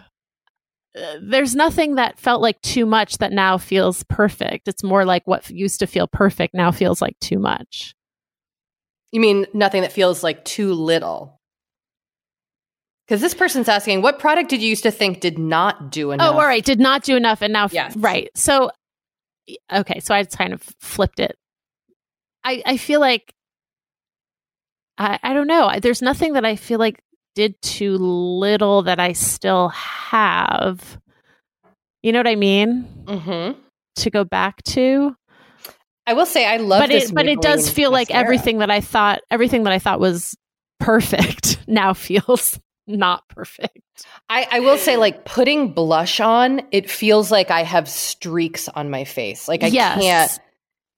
Uh, 0.97 1.15
There's 1.21 1.55
nothing 1.55 1.95
that 1.95 2.19
felt 2.19 2.41
like 2.41 2.59
too 2.61 2.85
much 2.85 3.17
that 3.19 3.31
now 3.31 3.57
feels 3.57 4.03
perfect. 4.03 4.67
It's 4.67 4.83
more 4.83 5.05
like 5.05 5.25
what 5.25 5.49
used 5.49 5.79
to 5.79 5.87
feel 5.87 6.07
perfect 6.07 6.53
now 6.53 6.71
feels 6.71 7.01
like 7.01 7.17
too 7.19 7.39
much. 7.39 7.95
You 9.11 9.21
mean 9.21 9.45
nothing 9.53 9.81
that 9.81 9.91
feels 9.93 10.23
like 10.23 10.43
too 10.45 10.73
little? 10.73 11.34
Because 13.07 13.21
this 13.21 13.33
person's 13.35 13.69
asking, 13.69 14.01
what 14.01 14.17
product 14.17 14.49
did 14.49 14.61
you 14.61 14.69
used 14.69 14.83
to 14.83 14.91
think 14.91 15.19
did 15.19 15.37
not 15.37 15.91
do 15.91 16.11
enough? 16.11 16.33
Oh, 16.33 16.39
all 16.39 16.45
right. 16.45 16.65
Did 16.65 16.79
not 16.79 17.03
do 17.03 17.15
enough. 17.15 17.41
And 17.41 17.53
now, 17.53 17.67
Yes. 17.71 17.95
right. 17.97 18.29
So, 18.35 18.71
okay. 19.71 19.99
So 19.99 20.15
I 20.15 20.23
just 20.23 20.37
kind 20.37 20.53
of 20.53 20.61
flipped 20.79 21.19
it. 21.19 21.37
I, 22.43 22.63
I 22.65 22.77
feel 22.77 22.99
like, 22.99 23.31
I, 24.97 25.19
I 25.21 25.33
don't 25.33 25.47
know. 25.47 25.71
There's 25.79 26.01
nothing 26.01 26.33
that 26.33 26.45
I 26.45 26.55
feel 26.55 26.79
like 26.79 26.99
did 27.35 27.61
too 27.61 27.97
little 27.97 28.83
that 28.83 28.99
I 28.99 29.13
still 29.13 29.69
have. 29.69 30.97
You 32.01 32.11
know 32.11 32.19
what 32.19 32.27
I 32.27 32.35
mean? 32.35 32.87
Mm-hmm. 33.05 33.59
To 33.97 34.09
go 34.09 34.23
back 34.23 34.63
to. 34.63 35.15
I 36.07 36.13
will 36.13 36.25
say 36.25 36.45
I 36.45 36.57
love 36.57 36.81
but 36.81 36.89
this. 36.89 37.09
it 37.09 37.15
but 37.15 37.27
it 37.27 37.41
does 37.41 37.69
feel 37.69 37.91
like 37.91 38.11
everything 38.11 38.59
that 38.59 38.69
I 38.69 38.79
thought 38.79 39.21
everything 39.31 39.63
that 39.63 39.73
I 39.73 39.79
thought 39.79 39.99
was 39.99 40.35
perfect 40.79 41.57
now 41.67 41.93
feels 41.95 42.59
not 42.87 43.27
perfect. 43.29 43.79
I, 44.29 44.47
I 44.51 44.59
will 44.59 44.77
say, 44.77 44.97
like 44.97 45.25
putting 45.25 45.73
blush 45.73 46.19
on, 46.19 46.61
it 46.71 46.89
feels 46.89 47.31
like 47.31 47.51
I 47.51 47.63
have 47.63 47.89
streaks 47.89 48.67
on 48.69 48.89
my 48.89 49.03
face. 49.03 49.47
Like 49.47 49.63
I 49.63 49.67
yes. 49.67 50.01
can't. 50.01 50.39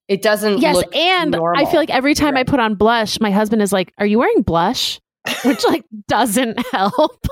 It 0.08 0.22
doesn't. 0.22 0.60
Yes, 0.60 0.82
and 0.94 1.32
normal. 1.32 1.62
I 1.62 1.70
feel 1.70 1.80
like 1.80 1.90
every 1.90 2.14
time 2.14 2.38
I 2.38 2.44
put 2.44 2.60
on 2.60 2.76
blush, 2.76 3.20
my 3.20 3.32
husband 3.32 3.62
is 3.62 3.74
like, 3.74 3.94
"Are 3.98 4.06
you 4.06 4.20
wearing 4.20 4.42
blush?" 4.42 5.02
Which 5.44 5.66
like 5.66 5.84
doesn't 6.08 6.66
help. 6.72 7.28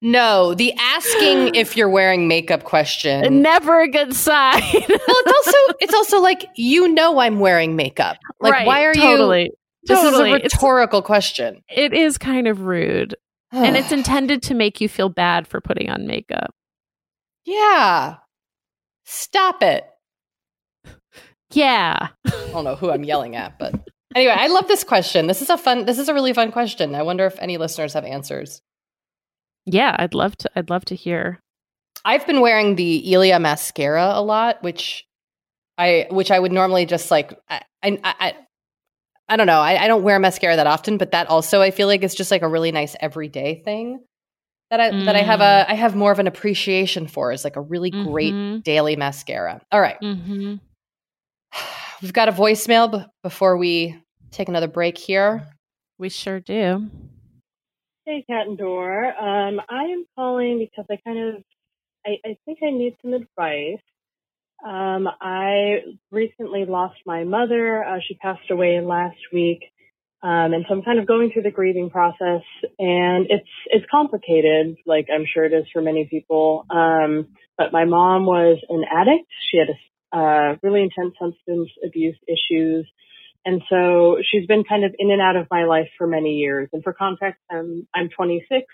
no, 0.00 0.54
the 0.54 0.72
asking 0.78 1.56
if 1.56 1.76
you're 1.76 1.88
wearing 1.88 2.28
makeup 2.28 2.62
question. 2.62 3.42
Never 3.42 3.80
a 3.80 3.88
good 3.88 4.14
sign. 4.14 4.62
well, 4.62 4.82
it's 4.88 5.32
also 5.32 5.74
it's 5.80 5.94
also 5.94 6.20
like 6.20 6.46
you 6.54 6.88
know 6.88 7.18
I'm 7.18 7.40
wearing 7.40 7.74
makeup. 7.74 8.16
Like 8.40 8.52
Right, 8.52 8.66
why 8.66 8.84
are 8.84 8.94
you? 8.94 9.50
This 9.84 9.98
totally. 10.00 10.30
is 10.30 10.34
a 10.34 10.36
It's- 10.36 10.54
rhetorical 10.54 11.02
question. 11.02 11.62
it 11.68 11.92
is 11.94 12.18
kind 12.18 12.46
of 12.46 12.62
rude, 12.62 13.14
and 13.52 13.76
it's 13.76 13.92
intended 14.00 14.42
to 14.44 14.54
make 14.54 14.80
you 14.80 14.88
feel 14.88 15.08
bad 15.08 15.46
for 15.48 15.60
putting 15.60 15.88
on 15.90 16.06
makeup. 16.06 16.54
yeah. 17.44 18.16
Stop 19.04 19.62
it. 19.62 19.84
Yeah. 21.52 22.08
I 22.26 22.30
don't 22.52 22.64
know 22.64 22.76
who 22.76 22.90
I'm 22.90 23.02
yelling 23.02 23.34
at, 23.34 23.58
but 23.58 23.74
anyway, 24.14 24.34
I 24.36 24.46
love 24.46 24.68
this 24.68 24.84
question. 24.84 25.26
This 25.26 25.42
is 25.42 25.50
a 25.50 25.58
fun. 25.58 25.84
This 25.84 25.98
is 25.98 26.08
a 26.08 26.14
really 26.14 26.32
fun 26.32 26.52
question. 26.52 26.94
I 26.94 27.02
wonder 27.02 27.26
if 27.26 27.36
any 27.40 27.56
listeners 27.56 27.94
have 27.94 28.04
answers. 28.04 28.62
Yeah, 29.66 29.96
I'd 29.98 30.14
love 30.14 30.36
to 30.38 30.50
I'd 30.54 30.70
love 30.70 30.84
to 30.86 30.94
hear. 30.94 31.40
I've 32.04 32.26
been 32.26 32.40
wearing 32.40 32.76
the 32.76 33.12
Ilia 33.12 33.40
mascara 33.40 34.12
a 34.14 34.22
lot, 34.22 34.62
which 34.62 35.04
I 35.76 36.06
which 36.10 36.30
I 36.30 36.38
would 36.38 36.52
normally 36.52 36.86
just 36.86 37.10
like 37.10 37.36
I 37.48 37.62
I 37.82 37.98
I, 38.04 38.34
I 39.30 39.36
don't 39.36 39.46
know. 39.46 39.60
I, 39.60 39.84
I 39.84 39.86
don't 39.88 40.02
wear 40.02 40.18
mascara 40.18 40.56
that 40.56 40.66
often, 40.66 40.98
but 40.98 41.12
that 41.12 41.28
also 41.30 41.62
I 41.62 41.70
feel 41.70 41.86
like 41.86 42.02
it's 42.02 42.14
just 42.14 42.30
like 42.30 42.42
a 42.42 42.48
really 42.48 42.72
nice 42.72 42.96
everyday 43.00 43.62
thing 43.62 44.00
that 44.70 44.80
I 44.80 44.90
that 45.04 45.16
I 45.16 45.22
have 45.22 45.40
a 45.40 45.64
I 45.68 45.74
have 45.74 45.94
more 45.96 46.12
of 46.12 46.18
an 46.18 46.26
appreciation 46.26 47.06
for 47.06 47.32
is 47.32 47.44
like 47.44 47.56
a 47.56 47.60
really 47.60 47.90
great 47.90 48.34
Mhm. 48.34 48.62
daily 48.64 48.96
mascara. 48.96 49.60
All 49.72 49.80
right. 49.80 49.98
Mm-hmm. 50.02 50.56
We've 52.02 52.12
got 52.12 52.28
a 52.28 52.32
voicemail 52.32 52.90
b- 52.90 53.04
before 53.22 53.56
we 53.56 53.96
take 54.30 54.48
another 54.48 54.68
break 54.68 54.98
here. 54.98 55.46
We 55.98 56.08
sure 56.08 56.40
do. 56.40 56.88
Hey, 58.06 58.24
Cat 58.28 58.46
and 58.48 58.56
Door. 58.58 59.14
Um, 59.20 59.60
I 59.68 59.84
am 59.84 60.06
calling 60.16 60.58
because 60.58 60.86
I 60.90 60.96
kind 61.06 61.18
of, 61.36 61.42
I, 62.06 62.16
I 62.24 62.36
think 62.44 62.58
I 62.64 62.70
need 62.70 62.96
some 63.02 63.12
advice. 63.12 63.78
Um, 64.66 65.08
I 65.20 65.80
recently 66.10 66.64
lost 66.66 66.96
my 67.06 67.24
mother. 67.24 67.84
Uh, 67.84 67.98
she 68.06 68.14
passed 68.14 68.50
away 68.50 68.80
last 68.80 69.18
week. 69.32 69.60
Um, 70.22 70.52
and 70.52 70.66
so 70.68 70.74
I'm 70.74 70.82
kind 70.82 70.98
of 70.98 71.06
going 71.06 71.30
through 71.32 71.44
the 71.44 71.50
grieving 71.50 71.88
process 71.88 72.42
and 72.78 73.26
it's, 73.30 73.48
it's 73.66 73.86
complicated, 73.90 74.76
like 74.84 75.06
I'm 75.10 75.24
sure 75.32 75.46
it 75.46 75.54
is 75.54 75.64
for 75.72 75.80
many 75.80 76.06
people. 76.10 76.66
Um, 76.68 77.28
but 77.56 77.72
my 77.72 77.86
mom 77.86 78.26
was 78.26 78.58
an 78.68 78.84
addict. 78.84 79.30
She 79.50 79.56
had 79.56 79.68
a, 79.70 79.78
uh, 80.12 80.56
really 80.62 80.82
intense 80.82 81.14
substance 81.18 81.70
abuse 81.86 82.18
issues. 82.28 82.86
And 83.46 83.62
so 83.70 84.18
she's 84.30 84.46
been 84.46 84.64
kind 84.64 84.84
of 84.84 84.94
in 84.98 85.10
and 85.10 85.22
out 85.22 85.36
of 85.36 85.46
my 85.50 85.64
life 85.64 85.88
for 85.96 86.06
many 86.06 86.34
years. 86.34 86.68
And 86.74 86.82
for 86.82 86.92
context, 86.92 87.40
I'm, 87.50 87.88
I'm 87.94 88.10
26. 88.10 88.66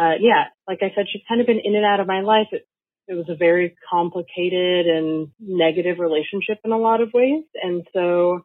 Uh, 0.00 0.12
yeah, 0.20 0.44
like 0.66 0.78
I 0.80 0.92
said, 0.94 1.04
she's 1.12 1.22
kind 1.28 1.42
of 1.42 1.46
been 1.46 1.60
in 1.62 1.76
and 1.76 1.84
out 1.84 2.00
of 2.00 2.06
my 2.06 2.22
life. 2.22 2.46
It, 2.52 2.66
it 3.08 3.14
was 3.14 3.28
a 3.28 3.36
very 3.36 3.76
complicated 3.90 4.86
and 4.86 5.28
negative 5.40 5.98
relationship 5.98 6.58
in 6.64 6.72
a 6.72 6.78
lot 6.78 7.00
of 7.00 7.12
ways. 7.12 7.44
And 7.62 7.86
so 7.92 8.44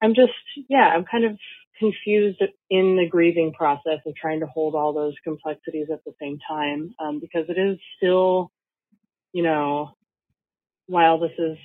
I'm 0.00 0.14
just, 0.14 0.32
yeah, 0.68 0.88
I'm 0.94 1.04
kind 1.04 1.24
of 1.24 1.36
confused 1.78 2.42
in 2.70 2.96
the 2.96 3.08
grieving 3.08 3.52
process 3.52 3.98
of 4.06 4.14
trying 4.14 4.40
to 4.40 4.46
hold 4.46 4.74
all 4.74 4.92
those 4.92 5.14
complexities 5.24 5.88
at 5.92 6.04
the 6.04 6.12
same 6.20 6.38
time. 6.48 6.94
Um, 7.00 7.20
because 7.20 7.46
it 7.48 7.58
is 7.58 7.78
still, 7.96 8.52
you 9.32 9.42
know, 9.42 9.90
while 10.86 11.18
this 11.18 11.32
is, 11.38 11.58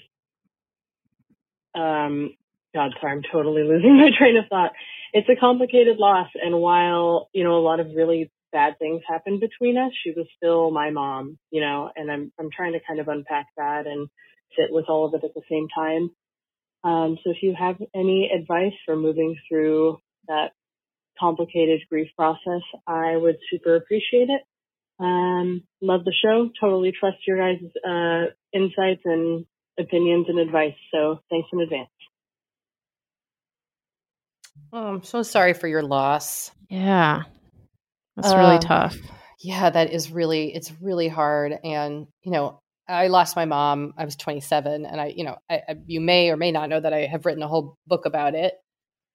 um, 1.76 2.34
God, 2.74 2.94
sorry, 3.00 3.14
I'm 3.14 3.24
totally 3.32 3.64
losing 3.68 3.98
my 3.98 4.10
train 4.18 4.38
of 4.38 4.46
thought. 4.50 4.72
It's 5.14 5.30
a 5.30 5.40
complicated 5.40 5.98
loss. 5.98 6.30
And 6.36 6.60
while, 6.60 7.30
you 7.34 7.44
know, 7.44 7.58
a 7.58 7.62
lot 7.62 7.80
of 7.80 7.88
really 7.96 8.32
bad 8.52 8.80
things 8.80 9.02
happened 9.08 9.40
between 9.40 9.78
us, 9.78 9.92
she 10.04 10.12
was 10.12 10.28
still 10.38 10.72
my 10.72 10.90
mom, 10.90 11.38
you 11.52 11.62
know, 11.62 11.90
and 11.96 12.12
I'm, 12.12 12.32
I'm 12.40 12.50
trying 12.56 12.74
to 12.74 12.80
kind 12.88 13.00
of 13.00 13.08
unpack 13.08 13.48
that 13.58 13.88
and 13.88 14.10
sit 14.58 14.72
with 14.72 14.86
all 14.90 15.06
of 15.06 15.14
it 15.14 15.24
at 15.24 15.34
the 15.34 15.42
same 15.50 15.68
time. 15.76 16.12
Um, 16.84 17.18
so 17.24 17.32
if 17.32 17.38
you 17.42 17.56
have 17.58 17.78
any 17.96 18.30
advice 18.34 18.74
for 18.86 18.96
moving 18.96 19.36
through 19.50 19.98
that 20.28 20.52
complicated 21.20 21.82
grief 21.90 22.10
process, 22.16 22.62
I 22.86 23.18
would 23.18 23.38
super 23.52 23.76
appreciate 23.76 24.30
it. 24.30 24.42
Um, 25.00 25.64
love 25.82 26.06
the 26.06 26.14
show. 26.24 26.50
Totally 26.60 26.92
trust 26.98 27.18
your 27.28 27.38
guys' 27.38 27.72
uh, 27.88 28.32
insights 28.54 29.02
and 29.06 29.46
opinions 29.80 30.28
and 30.30 30.40
advice. 30.40 30.76
So 30.94 31.20
thanks 31.30 31.50
in 31.54 31.62
advance. 31.62 31.90
Oh, 34.74 34.88
I'm 34.88 35.04
so 35.04 35.24
sorry 35.24 35.54
for 35.54 35.68
your 35.68 35.84
loss. 35.84 36.52
Yeah. 36.70 37.24
That's 38.18 38.36
really 38.36 38.56
Uh, 38.56 38.60
tough. 38.60 38.98
Yeah, 39.42 39.70
that 39.70 39.94
is 39.94 40.12
really 40.12 40.54
it's 40.54 40.72
really 40.82 41.08
hard 41.08 41.58
and 41.64 42.08
you 42.24 42.32
know, 42.32 42.60
I 42.90 43.08
lost 43.08 43.36
my 43.36 43.46
mom. 43.46 43.94
I 43.98 44.06
was 44.06 44.16
27 44.16 44.86
and 44.86 45.00
I, 45.00 45.08
you 45.08 45.24
know, 45.24 45.38
I, 45.50 45.62
I 45.70 45.76
you 45.86 46.02
may 46.02 46.30
or 46.30 46.38
may 46.38 46.52
not 46.52 46.70
know 46.70 46.80
that 46.80 46.94
I 46.94 47.06
have 47.06 47.26
written 47.26 47.44
a 47.44 47.48
whole 47.48 47.78
book 47.86 48.06
about 48.06 48.34
it. 48.34 48.56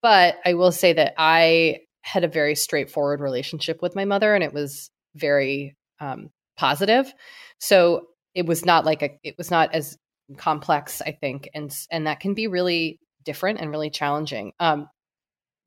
But 0.03 0.37
I 0.45 0.55
will 0.55 0.73
say 0.73 0.93
that 0.95 1.15
I 1.19 1.81
had 2.03 2.25
a 2.25 2.29
very 2.29 2.55
straightforward 2.55 3.21
relationship 3.21 3.81
with 3.83 3.95
my 3.97 4.05
mother 4.05 4.35
and 4.35 4.45
it 4.45 4.53
was 4.53 4.91
very 5.15 5.75
um 6.01 6.31
positive. 6.57 7.13
So 7.59 8.07
it 8.35 8.47
was 8.47 8.65
not 8.65 8.85
like 8.85 9.03
a 9.03 9.11
it 9.25 9.35
was 9.39 9.51
not 9.51 9.75
as 9.75 9.97
complex, 10.37 11.03
I 11.03 11.13
think, 11.13 11.49
and 11.55 11.75
and 11.91 12.07
that 12.07 12.21
can 12.21 12.35
be 12.35 12.47
really 12.47 13.01
different 13.25 13.61
and 13.61 13.71
really 13.71 13.91
challenging. 13.91 14.53
Um 14.61 14.89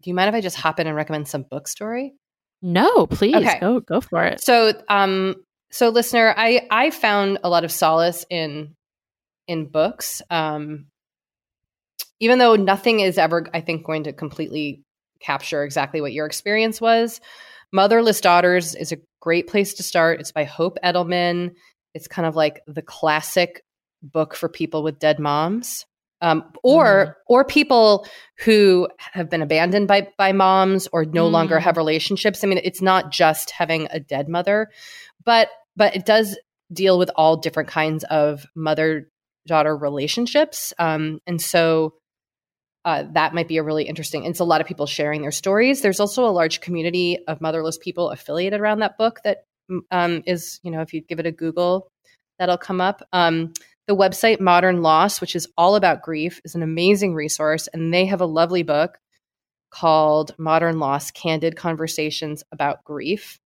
do 0.04 0.10
you 0.10 0.14
mind 0.14 0.30
if 0.30 0.36
I 0.36 0.42
just 0.42 0.58
hop 0.58 0.80
in 0.80 0.88
and 0.88 0.96
recommend 0.96 1.28
some 1.28 1.44
book 1.44 1.68
story? 1.68 2.14
No, 2.62 3.08
please 3.08 3.36
Okay. 3.36 3.60
go 3.60 3.80
go 3.80 4.02
for 4.02 4.24
it. 4.24 4.42
So, 4.42 4.74
um, 4.90 5.36
so 5.72 5.90
listener, 5.90 6.34
I 6.36 6.68
I 6.72 6.90
found 6.90 7.40
a 7.44 7.50
lot 7.50 7.64
of 7.64 7.72
solace 7.72 8.26
in 8.30 8.76
in 9.48 9.68
books. 9.68 10.22
Um, 10.30 10.88
even 12.20 12.40
though 12.40 12.56
nothing 12.56 13.02
is 13.02 13.18
ever, 13.18 13.48
I 13.54 13.62
think, 13.62 13.86
going 13.86 14.04
to 14.06 14.14
completely 14.14 14.84
capture 15.20 15.64
exactly 15.64 16.02
what 16.02 16.14
your 16.14 16.26
experience 16.26 16.80
was. 16.80 17.20
Motherless 17.72 18.22
Daughters 18.22 18.76
is 18.76 18.92
a 18.92 18.98
great 19.22 19.48
place 19.48 19.74
to 19.76 19.84
start. 19.84 20.20
It's 20.20 20.32
by 20.32 20.44
Hope 20.46 20.78
Edelman. 20.84 21.52
It's 21.94 22.08
kind 22.08 22.26
of 22.26 22.36
like 22.36 22.62
the 22.68 22.82
classic 22.82 23.64
book 24.02 24.36
for 24.36 24.48
people 24.48 24.84
with 24.84 25.00
dead 25.00 25.20
moms. 25.20 25.86
Um, 26.26 26.44
or 26.64 27.18
or 27.28 27.46
people 27.46 28.08
who 28.44 28.88
have 29.14 29.30
been 29.30 29.44
abandoned 29.44 29.88
by 29.88 30.08
by 30.18 30.32
moms 30.32 30.88
or 30.92 31.06
no 31.06 31.28
longer 31.28 31.58
Mm. 31.58 31.62
have 31.62 31.78
relationships. 31.78 32.44
I 32.44 32.48
mean, 32.48 32.60
it's 32.64 32.82
not 32.82 33.12
just 33.12 33.52
having 33.52 33.88
a 33.92 34.00
dead 34.00 34.28
mother, 34.28 34.70
but 35.24 35.50
but 35.76 35.96
it 35.96 36.06
does 36.06 36.38
deal 36.74 36.98
with 36.98 37.12
all 37.16 37.38
different 37.38 37.70
kinds 37.70 38.04
of 38.06 38.46
mother 38.56 39.10
daughter 39.46 39.78
relationships. 39.78 40.74
Um, 40.80 41.20
and 41.28 41.40
so 41.40 41.94
uh, 42.86 43.04
that 43.14 43.34
might 43.36 43.48
be 43.48 43.58
a 43.58 43.64
really 43.64 43.84
interesting. 43.84 44.26
It's 44.26 44.40
a 44.40 44.44
lot 44.46 44.62
of 44.62 44.68
people 44.68 44.88
sharing 44.88 45.22
their 45.22 45.32
stories. 45.32 45.82
There's 45.82 46.00
also 46.00 46.26
a 46.26 46.34
large 46.34 46.60
community 46.62 47.20
of 47.28 47.40
motherless 47.42 47.78
people 47.78 48.10
affiliated 48.10 48.60
around 48.60 48.80
that 48.80 48.98
book. 48.98 49.20
That 49.24 49.44
um, 49.92 50.24
is, 50.26 50.60
you 50.64 50.72
know, 50.72 50.82
if 50.82 50.94
you 50.94 51.02
give 51.02 51.20
it 51.20 51.26
a 51.28 51.32
Google, 51.32 51.88
that'll 52.40 52.58
come 52.58 52.82
up. 52.82 53.02
Um, 53.14 53.54
the 53.88 53.96
website 53.96 54.40
Modern 54.40 54.82
Loss, 54.82 55.22
which 55.22 55.36
is 55.36 55.48
all 55.58 55.76
about 55.76 56.02
grief, 56.02 56.42
is 56.44 56.56
an 56.56 56.64
amazing 56.64 57.14
resource, 57.14 57.68
and 57.68 57.94
they 57.94 58.06
have 58.06 58.22
a 58.22 58.26
lovely 58.26 58.64
book 58.64 58.98
called 59.70 60.36
Modern 60.38 60.80
Loss: 60.80 61.12
Candid 61.12 61.56
Conversations 61.56 62.44
About 62.52 62.84
Grief. 62.84 63.40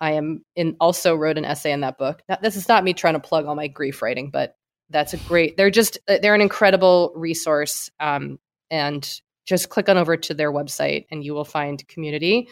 I 0.00 0.12
am 0.12 0.44
in 0.54 0.76
also 0.78 1.14
wrote 1.14 1.38
an 1.38 1.44
essay 1.44 1.72
in 1.72 1.80
that 1.80 1.98
book. 1.98 2.22
Now, 2.28 2.38
this 2.42 2.56
is 2.56 2.68
not 2.68 2.84
me 2.84 2.92
trying 2.92 3.14
to 3.14 3.20
plug 3.20 3.46
all 3.46 3.54
my 3.54 3.68
grief 3.68 4.02
writing, 4.02 4.30
but 4.30 4.56
that's 4.90 5.14
a 5.14 5.18
great. 5.18 5.56
They're 5.56 5.70
just 5.70 5.98
they're 6.06 6.34
an 6.34 6.40
incredible 6.40 7.12
resource, 7.16 7.90
um, 7.98 8.38
and 8.70 9.20
just 9.46 9.70
click 9.70 9.88
on 9.88 9.96
over 9.96 10.16
to 10.16 10.34
their 10.34 10.52
website 10.52 11.06
and 11.10 11.24
you 11.24 11.32
will 11.32 11.44
find 11.44 11.86
community. 11.88 12.48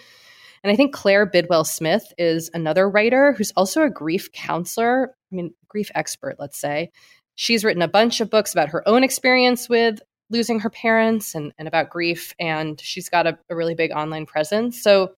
And 0.63 0.73
I 0.73 0.77
think 0.77 0.95
Claire 0.95 1.27
Bidwell 1.27 1.65
Smith 1.65 2.11
is 2.17 2.51
another 2.55 2.89
writer 2.89 3.35
who's 3.35 3.53
also 3.55 3.83
a 3.83 3.91
grief 3.91 4.33
counselor, 4.33 5.15
I 5.35 5.37
mean, 5.37 5.55
grief 5.69 5.91
expert, 5.95 6.37
let's 6.39 6.59
say. 6.59 6.93
She's 7.35 7.65
written 7.65 7.83
a 7.83 7.89
bunch 7.89 8.21
of 8.21 8.31
books 8.31 8.53
about 8.53 8.69
her 8.69 8.89
own 8.89 9.03
experience 9.03 9.69
with 9.69 10.01
losing 10.31 10.61
her 10.61 10.71
parents 10.71 11.35
and, 11.35 11.53
and 11.59 11.67
about 11.67 11.91
grief, 11.91 12.33
and 12.39 12.81
she's 12.81 13.09
got 13.09 13.27
a, 13.27 13.37
a 13.51 13.57
really 13.57 13.75
big 13.75 13.91
online 13.91 14.27
presence. 14.27 14.81
So 14.81 15.15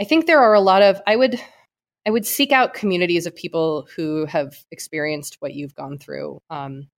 I 0.00 0.04
think 0.04 0.26
there 0.26 0.40
are 0.40 0.54
a 0.54 0.60
lot 0.60 0.82
of, 0.82 1.00
I 1.06 1.16
would 1.16 1.38
I 2.06 2.10
would 2.10 2.24
seek 2.24 2.52
out 2.52 2.72
communities 2.72 3.26
of 3.26 3.36
people 3.36 3.86
who 3.94 4.24
have 4.24 4.56
experienced 4.70 5.36
what 5.40 5.52
you've 5.52 5.74
gone 5.74 5.98
through. 5.98 6.40
Um, 6.48 6.88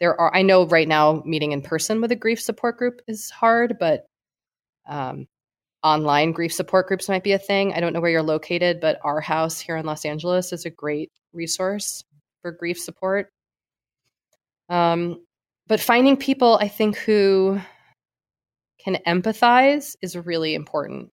there 0.00 0.20
are, 0.20 0.34
I 0.34 0.42
know 0.42 0.66
right 0.66 0.88
now, 0.88 1.22
meeting 1.24 1.52
in 1.52 1.62
person 1.62 2.00
with 2.00 2.10
a 2.10 2.16
grief 2.16 2.40
support 2.40 2.76
group 2.76 3.00
is 3.06 3.30
hard, 3.30 3.76
but 3.78 4.06
um, 4.88 5.28
online 5.84 6.32
grief 6.32 6.52
support 6.52 6.88
groups 6.88 7.08
might 7.08 7.22
be 7.22 7.32
a 7.32 7.38
thing. 7.38 7.74
I 7.74 7.80
don't 7.80 7.92
know 7.92 8.00
where 8.00 8.10
you're 8.10 8.22
located, 8.22 8.80
but 8.80 8.98
our 9.04 9.20
house 9.20 9.60
here 9.60 9.76
in 9.76 9.84
Los 9.84 10.06
Angeles 10.06 10.52
is 10.52 10.64
a 10.64 10.70
great 10.70 11.12
resource 11.34 12.02
for 12.40 12.50
grief 12.50 12.80
support. 12.80 13.30
Um, 14.70 15.24
but 15.66 15.80
finding 15.80 16.16
people, 16.16 16.58
I 16.60 16.68
think, 16.68 16.96
who 16.96 17.60
can 18.82 18.98
empathize 19.06 19.96
is 20.00 20.16
really 20.16 20.54
important. 20.54 21.10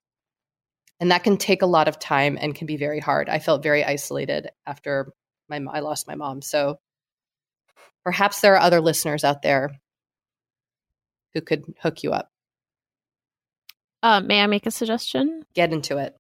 And 1.01 1.11
that 1.11 1.23
can 1.23 1.37
take 1.37 1.61
a 1.61 1.67
lot 1.67 1.87
of 1.87 1.99
time 1.99 2.37
and 2.39 2.55
can 2.55 2.67
be 2.67 2.77
very 2.77 2.99
hard. 2.99 3.27
I 3.27 3.39
felt 3.39 3.63
very 3.63 3.83
isolated 3.83 4.49
after 4.65 5.11
my 5.49 5.59
I 5.71 5.81
lost 5.81 6.07
my 6.07 6.15
mom. 6.15 6.41
So 6.41 6.79
perhaps 8.03 8.39
there 8.39 8.53
are 8.55 8.59
other 8.59 8.79
listeners 8.79 9.23
out 9.23 9.41
there 9.41 9.71
who 11.33 11.41
could 11.41 11.63
hook 11.81 12.03
you 12.03 12.11
up. 12.11 12.30
Uh, 14.03 14.21
may 14.21 14.41
I 14.41 14.47
make 14.47 14.65
a 14.65 14.71
suggestion? 14.71 15.43
Get 15.53 15.73
into 15.73 15.97
it. 15.97 16.15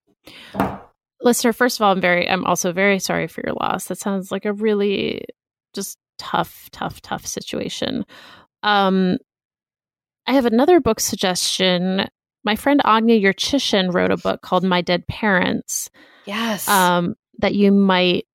Listener, 1.21 1.53
first 1.53 1.79
of 1.79 1.83
all, 1.83 1.91
I'm 1.91 2.01
very 2.01 2.27
I'm 2.27 2.45
also 2.45 2.71
very 2.71 2.99
sorry 2.99 3.27
for 3.27 3.41
your 3.45 3.55
loss. 3.55 3.85
That 3.85 3.97
sounds 3.97 4.31
like 4.31 4.45
a 4.45 4.53
really 4.53 5.25
just 5.73 5.97
tough, 6.17 6.69
tough, 6.71 7.01
tough 7.01 7.25
situation. 7.25 8.05
Um 8.63 9.17
I 10.27 10.33
have 10.33 10.45
another 10.45 10.79
book 10.79 10.99
suggestion 10.99 12.07
my 12.43 12.55
friend 12.55 12.81
Anya 12.83 13.19
Yurchyshyn 13.19 13.93
wrote 13.93 14.11
a 14.11 14.17
book 14.17 14.41
called 14.41 14.63
My 14.63 14.81
Dead 14.81 15.05
Parents. 15.07 15.89
Yes. 16.25 16.67
Um, 16.67 17.15
that 17.39 17.55
you 17.55 17.71
might 17.71 18.25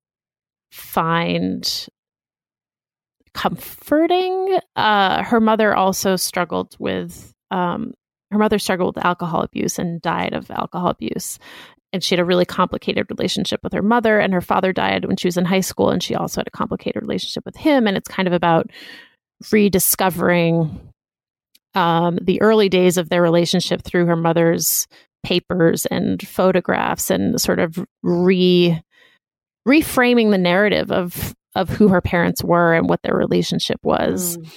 find 0.71 1.87
comforting. 3.33 4.59
Uh, 4.75 5.23
her 5.23 5.39
mother 5.39 5.75
also 5.75 6.15
struggled 6.15 6.75
with 6.79 7.33
um, 7.51 7.93
her 8.31 8.37
mother 8.37 8.59
struggled 8.59 8.95
with 8.95 9.05
alcohol 9.05 9.41
abuse 9.41 9.79
and 9.79 10.01
died 10.01 10.33
of 10.33 10.51
alcohol 10.51 10.89
abuse. 10.89 11.39
And 11.93 12.03
she 12.03 12.15
had 12.15 12.19
a 12.19 12.25
really 12.25 12.45
complicated 12.45 13.07
relationship 13.09 13.61
with 13.63 13.71
her 13.73 13.81
mother, 13.81 14.19
and 14.19 14.33
her 14.33 14.41
father 14.41 14.73
died 14.73 15.05
when 15.05 15.15
she 15.15 15.27
was 15.27 15.37
in 15.37 15.45
high 15.45 15.61
school, 15.61 15.89
and 15.89 16.03
she 16.03 16.15
also 16.15 16.41
had 16.41 16.47
a 16.47 16.51
complicated 16.51 17.01
relationship 17.01 17.45
with 17.45 17.55
him. 17.55 17.87
And 17.87 17.95
it's 17.95 18.09
kind 18.09 18.27
of 18.27 18.33
about 18.33 18.69
rediscovering 19.51 20.91
um, 21.75 22.17
the 22.21 22.41
early 22.41 22.69
days 22.69 22.97
of 22.97 23.09
their 23.09 23.21
relationship 23.21 23.83
through 23.83 24.07
her 24.07 24.15
mother's 24.15 24.87
papers 25.23 25.85
and 25.85 26.25
photographs 26.27 27.09
and 27.09 27.39
sort 27.39 27.59
of 27.59 27.85
re 28.03 28.81
reframing 29.67 30.31
the 30.31 30.37
narrative 30.37 30.91
of 30.91 31.35
of 31.55 31.69
who 31.69 31.87
her 31.89 32.01
parents 32.01 32.43
were 32.43 32.73
and 32.73 32.87
what 32.87 33.01
their 33.01 33.15
relationship 33.15 33.79
was. 33.83 34.37
Mm. 34.37 34.51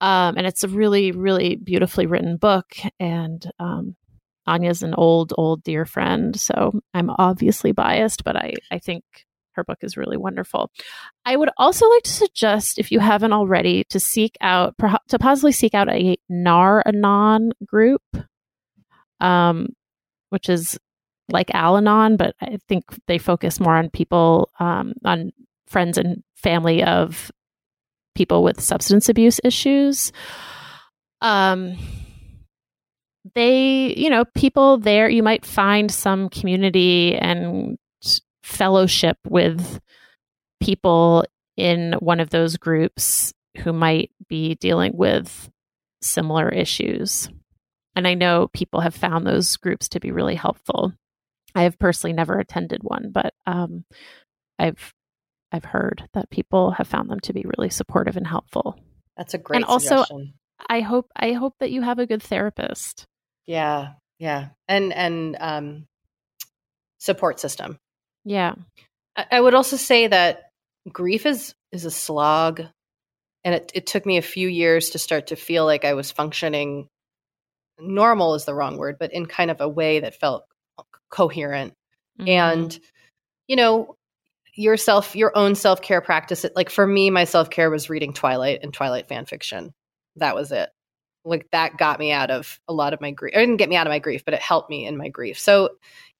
Um, 0.00 0.36
and 0.36 0.46
it's 0.46 0.64
a 0.64 0.68
really, 0.68 1.12
really 1.12 1.56
beautifully 1.56 2.06
written 2.06 2.36
book. 2.36 2.74
And 2.98 3.44
um, 3.58 3.96
Anya's 4.46 4.82
an 4.82 4.94
old, 4.94 5.32
old 5.36 5.62
dear 5.62 5.84
friend, 5.84 6.38
so 6.38 6.80
I'm 6.94 7.10
obviously 7.10 7.72
biased, 7.72 8.24
but 8.24 8.36
I 8.36 8.54
I 8.70 8.78
think 8.78 9.04
her 9.52 9.64
book 9.64 9.78
is 9.82 9.96
really 9.96 10.16
wonderful. 10.16 10.70
I 11.24 11.36
would 11.36 11.50
also 11.56 11.88
like 11.88 12.04
to 12.04 12.10
suggest, 12.10 12.78
if 12.78 12.90
you 12.92 13.00
haven't 13.00 13.32
already, 13.32 13.84
to 13.90 14.00
seek 14.00 14.36
out, 14.40 14.74
to 15.08 15.18
possibly 15.18 15.52
seek 15.52 15.74
out 15.74 15.90
a 15.90 16.16
Nar 16.28 16.82
Anon 16.86 17.52
group, 17.66 18.02
um, 19.20 19.68
which 20.30 20.48
is 20.48 20.78
like 21.30 21.50
Al 21.54 21.76
Anon, 21.76 22.16
but 22.16 22.34
I 22.40 22.58
think 22.68 22.84
they 23.06 23.18
focus 23.18 23.60
more 23.60 23.76
on 23.76 23.90
people, 23.90 24.50
um, 24.58 24.94
on 25.04 25.32
friends 25.68 25.98
and 25.98 26.22
family 26.36 26.82
of 26.82 27.30
people 28.20 28.42
with 28.42 28.60
substance 28.60 29.08
abuse 29.08 29.40
issues. 29.42 30.12
Um, 31.22 31.78
they, 33.34 33.94
you 33.96 34.10
know, 34.10 34.26
people 34.36 34.76
there, 34.76 35.08
you 35.08 35.22
might 35.22 35.46
find 35.46 35.90
some 35.90 36.28
community 36.28 37.16
and 37.16 37.78
fellowship 38.42 39.16
with 39.26 39.80
people 40.60 41.24
in 41.56 41.94
one 42.00 42.20
of 42.20 42.28
those 42.28 42.58
groups 42.58 43.32
who 43.64 43.72
might 43.72 44.10
be 44.28 44.54
dealing 44.56 44.92
with 44.94 45.48
similar 46.02 46.50
issues. 46.50 47.30
And 47.96 48.06
I 48.06 48.12
know 48.12 48.48
people 48.52 48.80
have 48.80 48.94
found 48.94 49.26
those 49.26 49.56
groups 49.56 49.88
to 49.90 50.00
be 50.00 50.12
really 50.12 50.34
helpful. 50.34 50.92
I 51.54 51.62
have 51.62 51.78
personally 51.78 52.12
never 52.12 52.38
attended 52.38 52.82
one, 52.82 53.12
but 53.12 53.32
um, 53.46 53.86
I've 54.58 54.92
I've 55.52 55.64
heard 55.64 56.08
that 56.14 56.30
people 56.30 56.72
have 56.72 56.86
found 56.86 57.10
them 57.10 57.20
to 57.20 57.32
be 57.32 57.44
really 57.44 57.70
supportive 57.70 58.16
and 58.16 58.26
helpful. 58.26 58.78
That's 59.16 59.34
a 59.34 59.38
great 59.38 59.56
and 59.56 59.64
also 59.64 60.04
I 60.68 60.80
hope 60.80 61.10
I 61.16 61.32
hope 61.32 61.54
that 61.60 61.70
you 61.70 61.82
have 61.82 61.98
a 61.98 62.06
good 62.06 62.22
therapist. 62.22 63.04
Yeah, 63.46 63.94
yeah, 64.18 64.48
and 64.68 64.92
and 64.92 65.36
um, 65.40 65.86
support 66.98 67.40
system. 67.40 67.78
Yeah. 68.24 68.54
I 69.30 69.40
would 69.40 69.54
also 69.54 69.76
say 69.76 70.06
that 70.06 70.50
grief 70.90 71.26
is 71.26 71.54
is 71.72 71.84
a 71.84 71.90
slog 71.90 72.62
and 73.44 73.54
it, 73.54 73.72
it 73.74 73.86
took 73.86 74.06
me 74.06 74.18
a 74.18 74.22
few 74.22 74.48
years 74.48 74.90
to 74.90 74.98
start 74.98 75.28
to 75.28 75.36
feel 75.36 75.64
like 75.64 75.84
I 75.84 75.94
was 75.94 76.10
functioning 76.10 76.88
normal 77.78 78.34
is 78.34 78.44
the 78.44 78.54
wrong 78.54 78.76
word, 78.76 78.96
but 78.98 79.12
in 79.12 79.26
kind 79.26 79.50
of 79.50 79.60
a 79.60 79.68
way 79.68 80.00
that 80.00 80.14
felt 80.14 80.44
coherent. 81.10 81.72
Mm-hmm. 82.18 82.28
And, 82.28 82.80
you 83.46 83.56
know, 83.56 83.96
your 84.54 84.76
self 84.76 85.14
your 85.14 85.36
own 85.36 85.54
self-care 85.54 86.00
practice 86.00 86.44
like 86.54 86.70
for 86.70 86.86
me 86.86 87.10
my 87.10 87.24
self-care 87.24 87.70
was 87.70 87.90
reading 87.90 88.12
twilight 88.12 88.60
and 88.62 88.72
twilight 88.72 89.08
fan 89.08 89.26
fiction 89.26 89.72
that 90.16 90.34
was 90.34 90.52
it 90.52 90.70
like 91.24 91.46
that 91.52 91.76
got 91.76 91.98
me 91.98 92.12
out 92.12 92.30
of 92.30 92.58
a 92.68 92.72
lot 92.72 92.94
of 92.94 93.00
my 93.00 93.10
grief. 93.10 93.34
It 93.34 93.40
didn't 93.40 93.58
get 93.58 93.68
me 93.68 93.76
out 93.76 93.86
of 93.86 93.90
my 93.90 93.98
grief, 93.98 94.24
but 94.24 94.34
it 94.34 94.40
helped 94.40 94.70
me 94.70 94.86
in 94.86 94.96
my 94.96 95.08
grief. 95.08 95.38
So, 95.38 95.70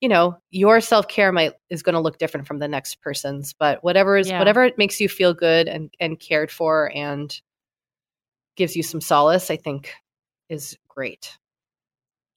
you 0.00 0.08
know, 0.08 0.36
your 0.50 0.80
self 0.80 1.08
care 1.08 1.32
might 1.32 1.52
is 1.70 1.82
going 1.82 1.94
to 1.94 2.00
look 2.00 2.18
different 2.18 2.46
from 2.46 2.58
the 2.58 2.68
next 2.68 3.00
person's, 3.00 3.52
but 3.52 3.82
whatever 3.82 4.16
is 4.16 4.28
yeah. 4.28 4.38
whatever 4.38 4.64
it 4.64 4.78
makes 4.78 5.00
you 5.00 5.08
feel 5.08 5.34
good 5.34 5.68
and 5.68 5.92
and 6.00 6.20
cared 6.20 6.50
for 6.50 6.92
and 6.94 7.40
gives 8.56 8.76
you 8.76 8.82
some 8.82 9.00
solace, 9.00 9.50
I 9.50 9.56
think 9.56 9.92
is 10.48 10.76
great. 10.88 11.38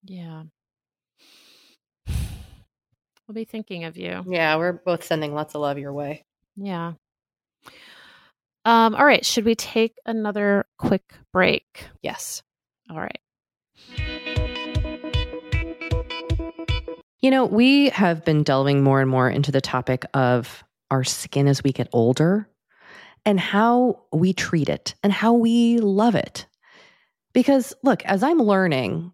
Yeah. 0.06 0.44
We'll 3.28 3.36
be 3.36 3.46
thinking 3.46 3.86
of 3.86 3.98
you. 3.98 4.24
Yeah, 4.28 4.58
we're 4.58 4.74
both 4.74 5.04
sending 5.04 5.34
lots 5.34 5.56
of 5.56 5.62
love 5.62 5.78
your 5.78 5.94
way. 5.94 6.26
Yeah. 6.56 6.94
Um, 8.66 8.96
all 8.96 9.06
right. 9.06 9.26
Should 9.26 9.46
we 9.46 9.56
take 9.56 9.96
another 10.06 10.66
quick 10.78 11.14
break? 11.32 11.88
Yes. 12.02 12.44
All 12.90 13.00
right. 13.00 13.20
You 17.22 17.32
know, 17.32 17.46
we 17.46 17.90
have 17.90 18.26
been 18.26 18.44
delving 18.44 18.84
more 18.84 19.00
and 19.00 19.10
more 19.10 19.30
into 19.30 19.52
the 19.52 19.62
topic 19.62 20.06
of 20.14 20.64
our 20.92 21.06
skin 21.06 21.48
as 21.48 21.64
we 21.64 21.72
get 21.72 21.88
older 21.94 22.50
and 23.26 23.40
how 23.40 24.04
we 24.12 24.34
treat 24.34 24.68
it 24.68 24.96
and 25.02 25.14
how 25.14 25.32
we 25.34 25.80
love 25.80 26.16
it. 26.16 26.46
Because, 27.34 27.74
look, 27.82 28.04
as 28.04 28.24
I'm 28.24 28.40
learning 28.40 29.14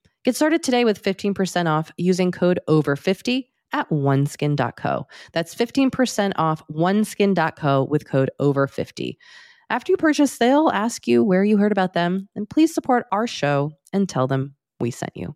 Get 0.23 0.35
started 0.35 0.61
today 0.61 0.85
with 0.85 1.01
15% 1.01 1.67
off 1.67 1.91
using 1.97 2.31
code 2.31 2.59
OVER50 2.69 3.47
at 3.73 3.89
oneskin.co. 3.89 5.07
That's 5.33 5.55
15% 5.55 6.33
off 6.35 6.61
oneskin.co 6.71 7.87
with 7.89 8.05
code 8.05 8.29
OVER50. 8.39 9.17
After 9.71 9.91
you 9.91 9.97
purchase, 9.97 10.37
they'll 10.37 10.69
ask 10.69 11.07
you 11.07 11.23
where 11.23 11.43
you 11.43 11.57
heard 11.57 11.71
about 11.71 11.93
them, 11.93 12.27
and 12.35 12.47
please 12.47 12.73
support 12.73 13.05
our 13.11 13.25
show 13.25 13.71
and 13.93 14.07
tell 14.07 14.27
them 14.27 14.55
we 14.79 14.91
sent 14.91 15.15
you. 15.15 15.35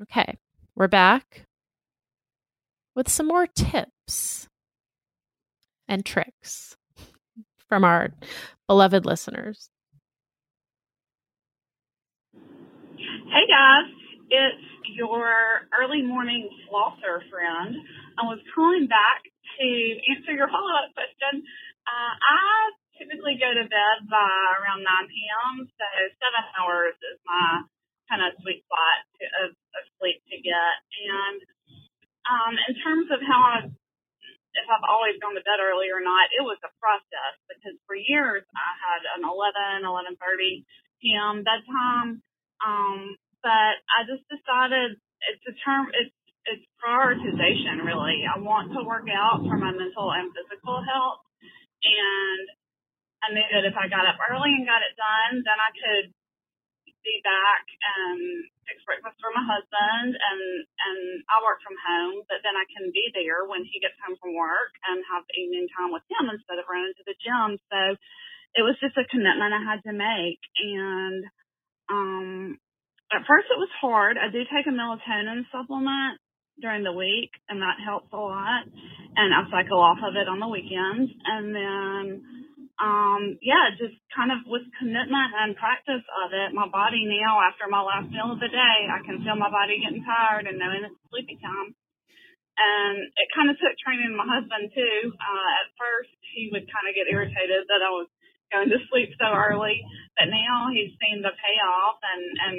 Okay, 0.00 0.38
we're 0.76 0.86
back 0.86 1.42
with 2.94 3.08
some 3.08 3.26
more 3.26 3.48
tips 3.48 4.46
and 5.88 6.06
tricks 6.06 6.76
from 7.68 7.82
our 7.82 8.10
beloved 8.68 9.04
listeners. 9.04 9.70
Hey 12.30 13.44
guys, 13.50 13.90
it's 14.30 14.62
your 14.94 15.66
early 15.74 16.02
morning 16.02 16.48
flosser 16.70 17.18
friend. 17.28 17.74
I 18.18 18.22
was 18.22 18.38
calling 18.54 18.86
back 18.86 19.26
to 19.58 19.66
answer 20.14 20.30
your 20.30 20.46
follow 20.46 20.78
up 20.78 20.94
question. 20.94 21.42
Uh, 21.90 22.12
I 22.14 22.70
typically 23.02 23.34
go 23.34 23.50
to 23.50 23.66
bed 23.66 24.06
by 24.06 24.62
around 24.62 24.86
9 24.86 25.10
p.m., 25.10 25.66
so 25.66 25.86
seven 26.22 26.44
hours 26.54 26.94
is 27.02 27.18
my 27.26 27.66
kind 28.08 28.24
of 28.24 28.32
sweet 28.40 28.64
spot 28.64 29.04
of, 29.44 29.52
of 29.78 29.84
sleep 29.98 30.20
to 30.28 30.36
get. 30.42 30.76
And 31.06 31.38
um, 32.26 32.54
in 32.68 32.74
terms 32.82 33.08
of 33.14 33.22
how 33.24 33.40
I, 33.40 33.58
if 33.68 34.66
I've 34.66 34.88
always 34.90 35.16
gone 35.22 35.38
to 35.38 35.44
bed 35.46 35.62
early 35.62 35.88
or 35.88 36.02
not, 36.02 36.28
it 36.34 36.42
was 36.42 36.58
a 36.66 36.72
process 36.82 37.34
because 37.46 37.78
for 37.86 37.94
years 37.94 38.42
I 38.52 38.70
had 38.76 39.02
an 39.16 39.22
11, 39.24 39.86
11:30 39.86 40.66
p.m. 41.00 41.46
bedtime. 41.46 42.20
Um, 42.58 43.16
but 43.40 43.78
I 43.86 44.02
just 44.04 44.26
decided 44.26 44.98
it's 45.30 45.46
a 45.46 45.54
term, 45.62 45.88
it's, 45.94 46.14
it's 46.50 46.66
prioritization 46.82 47.86
really. 47.86 48.26
I 48.26 48.42
want 48.42 48.74
to 48.74 48.82
work 48.82 49.06
out 49.08 49.46
for 49.46 49.56
my 49.56 49.70
mental 49.70 50.10
and 50.10 50.34
physical 50.34 50.82
health. 50.82 51.22
And 51.86 52.44
I 53.22 53.34
knew 53.34 53.46
that 53.54 53.66
if 53.66 53.76
I 53.78 53.86
got 53.86 54.06
up 54.06 54.18
early 54.30 54.50
and 54.54 54.66
got 54.66 54.82
it 54.82 54.94
done, 54.98 55.42
then 55.46 55.58
I 55.58 55.70
could 55.74 56.06
be 57.02 57.22
back 57.22 57.64
and 57.78 58.44
breakfast 58.84 59.16
for 59.20 59.32
my 59.32 59.44
husband 59.44 60.12
and, 60.12 60.42
and 60.64 61.00
I 61.32 61.40
work 61.40 61.60
from 61.64 61.76
home, 61.80 62.24
but 62.28 62.44
then 62.44 62.52
I 62.52 62.68
can 62.68 62.92
be 62.92 63.08
there 63.16 63.48
when 63.48 63.64
he 63.64 63.80
gets 63.80 63.96
home 64.04 64.20
from 64.20 64.36
work 64.36 64.76
and 64.84 65.00
have 65.08 65.24
evening 65.32 65.68
time 65.72 65.92
with 65.92 66.04
him 66.12 66.28
instead 66.28 66.60
of 66.60 66.68
running 66.68 66.92
to 67.00 67.04
the 67.08 67.16
gym. 67.16 67.56
So 67.72 67.80
it 68.56 68.64
was 68.64 68.76
just 68.80 69.00
a 69.00 69.08
commitment 69.08 69.56
I 69.56 69.64
had 69.64 69.80
to 69.88 69.94
make. 69.96 70.42
And, 70.60 71.20
um, 71.88 72.60
at 73.08 73.24
first 73.24 73.48
it 73.48 73.56
was 73.56 73.72
hard. 73.80 74.20
I 74.20 74.28
do 74.28 74.44
take 74.48 74.68
a 74.68 74.74
melatonin 74.74 75.48
supplement 75.48 76.20
during 76.60 76.84
the 76.84 76.92
week 76.92 77.32
and 77.48 77.62
that 77.64 77.80
helps 77.80 78.12
a 78.12 78.20
lot. 78.20 78.68
And 79.16 79.32
I 79.32 79.48
cycle 79.48 79.80
off 79.80 79.98
of 80.04 80.16
it 80.16 80.28
on 80.28 80.40
the 80.40 80.48
weekends. 80.48 81.08
And 81.24 81.54
then, 81.54 82.47
um, 82.78 83.38
yeah, 83.42 83.74
just 83.74 83.98
kind 84.14 84.30
of 84.30 84.46
with 84.46 84.62
commitment 84.78 85.34
and 85.34 85.58
practice 85.58 86.04
of 86.22 86.30
it, 86.30 86.54
my 86.54 86.70
body 86.70 87.02
now 87.10 87.42
after 87.42 87.66
my 87.66 87.82
last 87.82 88.06
meal 88.10 88.30
of 88.30 88.38
the 88.38 88.50
day, 88.50 88.78
I 88.86 89.02
can 89.02 89.18
feel 89.26 89.34
my 89.34 89.50
body 89.50 89.82
getting 89.82 90.06
tired 90.06 90.46
and 90.46 90.58
knowing 90.62 90.86
it's 90.86 90.98
sleepy 91.10 91.38
time. 91.42 91.74
And 92.58 93.06
it 93.14 93.28
kind 93.34 93.50
of 93.50 93.58
took 93.58 93.74
training 93.82 94.14
my 94.14 94.26
husband 94.26 94.70
too. 94.74 95.14
Uh, 95.14 95.50
at 95.62 95.74
first 95.78 96.14
he 96.34 96.50
would 96.54 96.66
kind 96.70 96.86
of 96.86 96.94
get 96.94 97.10
irritated 97.10 97.66
that 97.70 97.82
I 97.82 97.90
was 97.90 98.10
going 98.50 98.70
to 98.70 98.80
sleep 98.90 99.14
so 99.18 99.30
early, 99.30 99.82
but 100.18 100.30
now 100.30 100.70
he's 100.70 100.94
seen 101.02 101.22
the 101.22 101.34
payoff 101.34 101.98
and, 102.02 102.24
and 102.46 102.56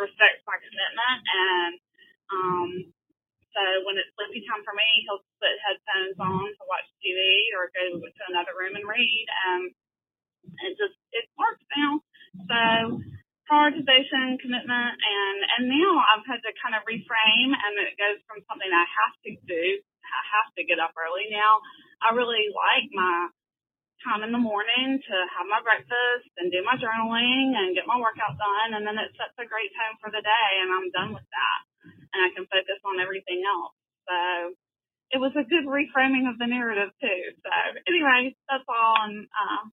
respects 0.00 0.40
my 0.48 0.56
commitment 0.56 1.20
and 1.28 1.74
um 2.32 2.68
so 3.52 3.62
when 3.84 4.00
it's 4.00 4.08
sleepy 4.16 4.40
time 4.48 4.64
for 4.64 4.72
me 4.72 4.88
he'll 5.04 5.20
put 5.36 5.52
headphones 5.60 6.16
on 6.16 6.48
or 7.60 7.68
go 7.76 8.00
to 8.00 8.24
another 8.32 8.56
room 8.56 8.72
and 8.72 8.88
read 8.88 9.26
and 9.28 9.62
it 10.64 10.72
just 10.80 10.96
it 11.12 11.28
works 11.36 11.62
now. 11.76 12.00
So 12.48 12.60
prioritization, 13.44 14.40
commitment 14.40 14.94
and 14.96 15.38
and 15.58 15.62
now 15.68 15.90
I've 16.00 16.24
had 16.24 16.40
to 16.40 16.52
kind 16.62 16.72
of 16.72 16.86
reframe 16.88 17.52
and 17.52 17.72
it 17.84 18.00
goes 18.00 18.22
from 18.24 18.40
something 18.48 18.70
I 18.70 18.86
have 18.88 19.14
to 19.28 19.32
do, 19.44 19.64
I 20.06 20.22
have 20.40 20.48
to 20.56 20.62
get 20.64 20.80
up 20.80 20.96
early 20.96 21.28
now. 21.28 21.60
I 22.00 22.16
really 22.16 22.48
like 22.54 22.88
my 22.96 23.28
time 24.00 24.24
in 24.24 24.32
the 24.32 24.40
morning 24.40 24.96
to 24.96 25.16
have 25.36 25.44
my 25.44 25.60
breakfast 25.60 26.32
and 26.40 26.48
do 26.48 26.64
my 26.64 26.80
journaling 26.80 27.52
and 27.52 27.76
get 27.76 27.84
my 27.84 28.00
workout 28.00 28.32
done 28.40 28.72
and 28.72 28.88
then 28.88 28.96
it 28.96 29.12
sets 29.12 29.36
a 29.36 29.44
great 29.44 29.68
tone 29.76 30.00
for 30.00 30.08
the 30.08 30.24
day 30.24 30.50
and 30.64 30.72
I'm 30.72 30.88
done 30.88 31.12
with 31.12 31.28
that 31.28 31.60
and 32.16 32.20
I 32.24 32.32
can 32.32 32.48
focus 32.48 32.80
on 32.88 32.96
everything 32.96 33.44
else. 33.44 33.76
So 34.08 34.16
it 35.10 35.18
was 35.18 35.32
a 35.36 35.42
good 35.44 35.66
reframing 35.66 36.28
of 36.30 36.38
the 36.38 36.46
narrative 36.46 36.90
too. 37.00 37.22
So 37.42 37.50
anyway, 37.88 38.34
that's 38.48 38.64
all 38.68 38.94
and 39.04 39.26
uh 39.26 39.68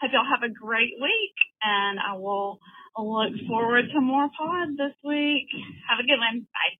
hope 0.00 0.10
y'all 0.12 0.24
have 0.30 0.42
a 0.48 0.52
great 0.52 0.92
week 1.00 1.34
and 1.62 1.98
I 2.00 2.14
will 2.16 2.58
look 2.98 3.32
forward 3.48 3.84
to 3.94 4.00
more 4.00 4.28
pod 4.36 4.68
this 4.76 4.94
week. 5.04 5.48
Have 5.88 5.98
a 6.00 6.06
good 6.06 6.18
one. 6.18 6.46
Bye. 6.52 6.78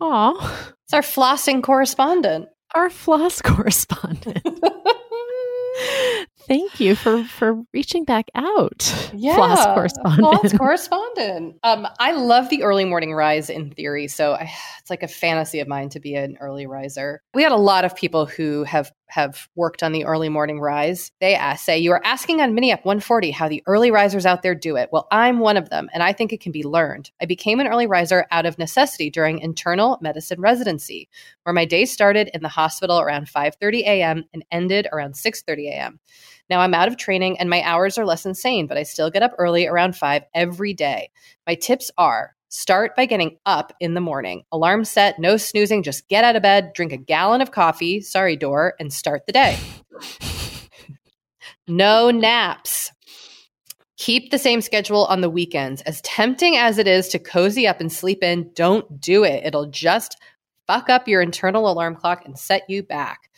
Aw, 0.00 0.72
It's 0.84 0.92
our 0.94 1.02
flossing 1.02 1.62
correspondent. 1.62 2.48
our 2.74 2.90
floss 2.90 3.40
correspondent. 3.44 4.42
Thank 6.46 6.80
you 6.80 6.94
for 6.94 7.24
for 7.24 7.62
reaching 7.72 8.04
back 8.04 8.30
out. 8.34 9.10
Yeah, 9.14 9.36
Floss 9.36 9.64
correspondent. 9.64 10.40
Floss 10.40 10.52
correspondent. 10.56 11.56
Um, 11.62 11.86
I 11.98 12.12
love 12.12 12.48
the 12.48 12.62
early 12.62 12.84
morning 12.84 13.14
rise 13.14 13.50
in 13.50 13.70
theory, 13.70 14.08
so 14.08 14.32
I, 14.34 14.52
it's 14.80 14.90
like 14.90 15.02
a 15.02 15.08
fantasy 15.08 15.60
of 15.60 15.68
mine 15.68 15.88
to 15.90 16.00
be 16.00 16.14
an 16.14 16.36
early 16.40 16.66
riser. 16.66 17.22
We 17.34 17.42
had 17.42 17.52
a 17.52 17.56
lot 17.56 17.84
of 17.84 17.94
people 17.94 18.26
who 18.26 18.64
have 18.64 18.92
have 19.12 19.48
worked 19.54 19.82
on 19.82 19.92
the 19.92 20.06
early 20.06 20.30
morning 20.30 20.58
rise. 20.58 21.12
They 21.20 21.34
ask, 21.34 21.64
say, 21.64 21.78
you 21.78 21.92
are 21.92 22.00
asking 22.02 22.40
on 22.40 22.56
MiniUp 22.56 22.82
140 22.84 23.30
how 23.30 23.46
the 23.46 23.62
early 23.66 23.90
risers 23.90 24.24
out 24.24 24.42
there 24.42 24.54
do 24.54 24.76
it. 24.76 24.88
Well, 24.90 25.06
I'm 25.10 25.38
one 25.38 25.58
of 25.58 25.68
them, 25.68 25.90
and 25.92 26.02
I 26.02 26.14
think 26.14 26.32
it 26.32 26.40
can 26.40 26.50
be 26.50 26.62
learned. 26.62 27.10
I 27.20 27.26
became 27.26 27.60
an 27.60 27.66
early 27.66 27.86
riser 27.86 28.26
out 28.30 28.46
of 28.46 28.58
necessity 28.58 29.10
during 29.10 29.38
internal 29.38 29.98
medicine 30.00 30.40
residency, 30.40 31.10
where 31.42 31.52
my 31.52 31.66
day 31.66 31.84
started 31.84 32.30
in 32.32 32.42
the 32.42 32.48
hospital 32.48 33.00
around 33.00 33.26
5:30 33.26 33.80
a.m. 33.82 34.24
and 34.32 34.44
ended 34.50 34.88
around 34.90 35.14
6:30 35.14 35.68
a.m. 35.68 36.00
Now 36.52 36.60
I'm 36.60 36.74
out 36.74 36.86
of 36.86 36.98
training 36.98 37.38
and 37.38 37.48
my 37.48 37.62
hours 37.62 37.96
are 37.96 38.04
less 38.04 38.26
insane, 38.26 38.66
but 38.66 38.76
I 38.76 38.82
still 38.82 39.10
get 39.10 39.22
up 39.22 39.32
early 39.38 39.66
around 39.66 39.96
5 39.96 40.22
every 40.34 40.74
day. 40.74 41.08
My 41.46 41.54
tips 41.54 41.90
are 41.96 42.36
Start 42.50 42.94
by 42.94 43.06
getting 43.06 43.38
up 43.46 43.72
in 43.80 43.94
the 43.94 44.02
morning. 44.02 44.42
Alarm 44.52 44.84
set, 44.84 45.18
no 45.18 45.38
snoozing, 45.38 45.82
just 45.82 46.06
get 46.08 46.24
out 46.24 46.36
of 46.36 46.42
bed, 46.42 46.74
drink 46.74 46.92
a 46.92 46.98
gallon 46.98 47.40
of 47.40 47.52
coffee, 47.52 48.02
sorry, 48.02 48.36
door, 48.36 48.74
and 48.78 48.92
start 48.92 49.24
the 49.24 49.32
day. 49.32 49.58
no 51.66 52.10
naps. 52.10 52.92
Keep 53.96 54.30
the 54.30 54.38
same 54.38 54.60
schedule 54.60 55.06
on 55.06 55.22
the 55.22 55.30
weekends. 55.30 55.80
As 55.82 56.02
tempting 56.02 56.58
as 56.58 56.76
it 56.76 56.86
is 56.86 57.08
to 57.08 57.18
cozy 57.18 57.66
up 57.66 57.80
and 57.80 57.90
sleep 57.90 58.22
in, 58.22 58.50
don't 58.52 59.00
do 59.00 59.24
it. 59.24 59.46
It'll 59.46 59.70
just 59.70 60.18
fuck 60.66 60.90
up 60.90 61.08
your 61.08 61.22
internal 61.22 61.72
alarm 61.72 61.96
clock 61.96 62.26
and 62.26 62.38
set 62.38 62.68
you 62.68 62.82
back. 62.82 63.30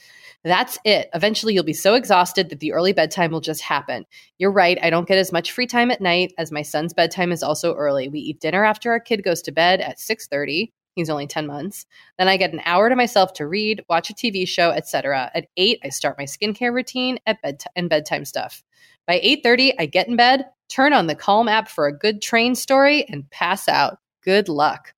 That's 0.45 0.79
it. 0.85 1.09
Eventually, 1.15 1.55
you'll 1.55 1.65
be 1.65 1.73
so 1.73 1.95
exhausted 1.95 2.51
that 2.51 2.61
the 2.61 2.73
early 2.73 2.93
bedtime 2.93 3.33
will 3.33 3.41
just 3.41 3.63
happen. 3.63 4.05
You're 4.39 4.53
right. 4.53 4.79
I 4.83 4.91
don't 4.91 5.09
get 5.09 5.17
as 5.17 5.33
much 5.33 5.53
free 5.53 5.67
time 5.67 5.91
at 5.91 6.03
night 6.03 6.35
as 6.37 6.53
my 6.53 6.61
son's 6.61 6.93
bedtime 6.93 7.33
is 7.33 7.43
also 7.43 7.75
early. 7.75 8.09
We 8.09 8.21
eat 8.21 8.41
dinner 8.41 8.63
after 8.63 8.91
our 8.91 9.01
kid 9.01 9.25
goes 9.25 9.41
to 9.43 9.53
bed 9.53 9.81
at 9.81 9.99
6:30. 9.99 10.71
He's 10.97 11.11
only 11.11 11.27
10 11.27 11.47
months. 11.47 11.87
Then 12.19 12.29
I 12.29 12.37
get 12.37 12.53
an 12.53 12.61
hour 12.67 12.89
to 12.89 12.95
myself 12.95 13.33
to 13.35 13.47
read, 13.47 13.83
watch 13.89 14.11
a 14.11 14.15
TV 14.15 14.47
show, 14.47 14.71
etc. 14.71 15.31
At 15.35 15.47
8, 15.57 15.81
I 15.83 15.89
start 15.89 16.19
my 16.19 16.25
skincare 16.25 16.73
routine 16.73 17.19
at 17.27 17.41
bed 17.43 17.63
and 17.75 17.89
bedtime 17.89 18.25
stuff. 18.27 18.63
By 19.07 19.21
8:30, 19.23 19.73
I 19.79 19.87
get 19.87 20.09
in 20.09 20.17
bed, 20.17 20.45
turn 20.69 20.93
on 20.93 21.07
the 21.07 21.15
Calm 21.15 21.49
app 21.49 21.69
for 21.69 21.87
a 21.87 21.99
good 21.99 22.21
train 22.21 22.55
story 22.55 23.05
and 23.09 23.29
pass 23.31 23.67
out. 23.67 23.99
Good 24.23 24.49
luck. 24.51 24.95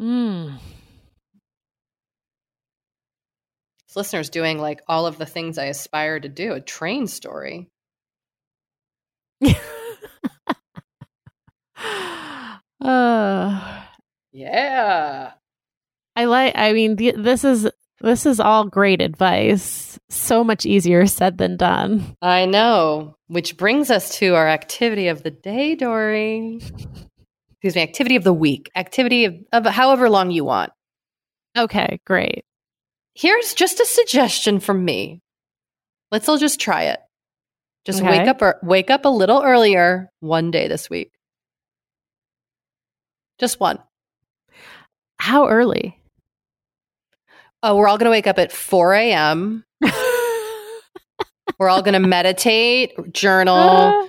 Mm. 0.00 0.58
This 3.81 3.81
listener's 3.96 4.30
doing 4.30 4.58
like 4.58 4.80
all 4.88 5.06
of 5.06 5.18
the 5.18 5.26
things 5.26 5.58
I 5.58 5.66
aspire 5.66 6.18
to 6.20 6.28
do. 6.28 6.52
A 6.52 6.60
train 6.60 7.06
story. 7.06 7.68
uh, 12.80 13.78
Yeah. 14.34 15.32
I 16.16 16.24
like. 16.24 16.52
I 16.56 16.72
mean, 16.72 16.96
th- 16.96 17.16
this 17.18 17.44
is 17.44 17.68
this 18.00 18.24
is 18.26 18.40
all 18.40 18.64
great 18.64 19.00
advice. 19.02 19.98
So 20.08 20.42
much 20.42 20.64
easier 20.66 21.06
said 21.06 21.38
than 21.38 21.56
done. 21.56 22.16
I 22.22 22.46
know. 22.46 23.14
Which 23.28 23.56
brings 23.56 23.90
us 23.90 24.16
to 24.18 24.34
our 24.34 24.48
activity 24.48 25.08
of 25.08 25.22
the 25.22 25.30
day, 25.30 25.74
Doree. 25.74 26.60
Excuse 27.52 27.76
me, 27.76 27.82
activity 27.82 28.16
of 28.16 28.24
the 28.24 28.32
week. 28.32 28.70
Activity 28.74 29.24
of, 29.26 29.36
of 29.52 29.66
however 29.66 30.10
long 30.10 30.30
you 30.30 30.44
want. 30.44 30.72
Okay, 31.56 32.00
great. 32.06 32.44
Here's 33.14 33.54
just 33.54 33.80
a 33.80 33.84
suggestion 33.86 34.60
from 34.60 34.84
me. 34.84 35.20
Let's 36.10 36.28
all 36.28 36.38
just 36.38 36.60
try 36.60 36.84
it. 36.84 37.00
Just 37.84 38.00
Okay. 38.00 38.08
wake 38.08 38.28
up 38.28 38.40
or 38.42 38.58
wake 38.62 38.90
up 38.90 39.04
a 39.04 39.08
little 39.08 39.42
earlier 39.42 40.10
one 40.20 40.50
day 40.50 40.68
this 40.68 40.88
week. 40.88 41.10
Just 43.38 43.58
one. 43.60 43.78
How 45.18 45.48
early? 45.48 45.98
Oh, 47.62 47.76
we're 47.76 47.88
all 47.88 47.98
going 47.98 48.06
to 48.06 48.10
wake 48.10 48.26
up 48.26 48.38
at 48.38 48.52
4 48.52 48.94
a.m. 48.94 49.64
We're 51.58 51.68
all 51.68 51.82
going 51.82 52.00
to 52.00 52.00
meditate, 52.08 52.92
journal, 53.12 54.08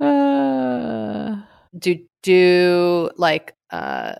Uh, 0.00 1.36
do 1.78 1.98
do 2.22 3.10
like 3.16 3.54
uh 3.70 4.14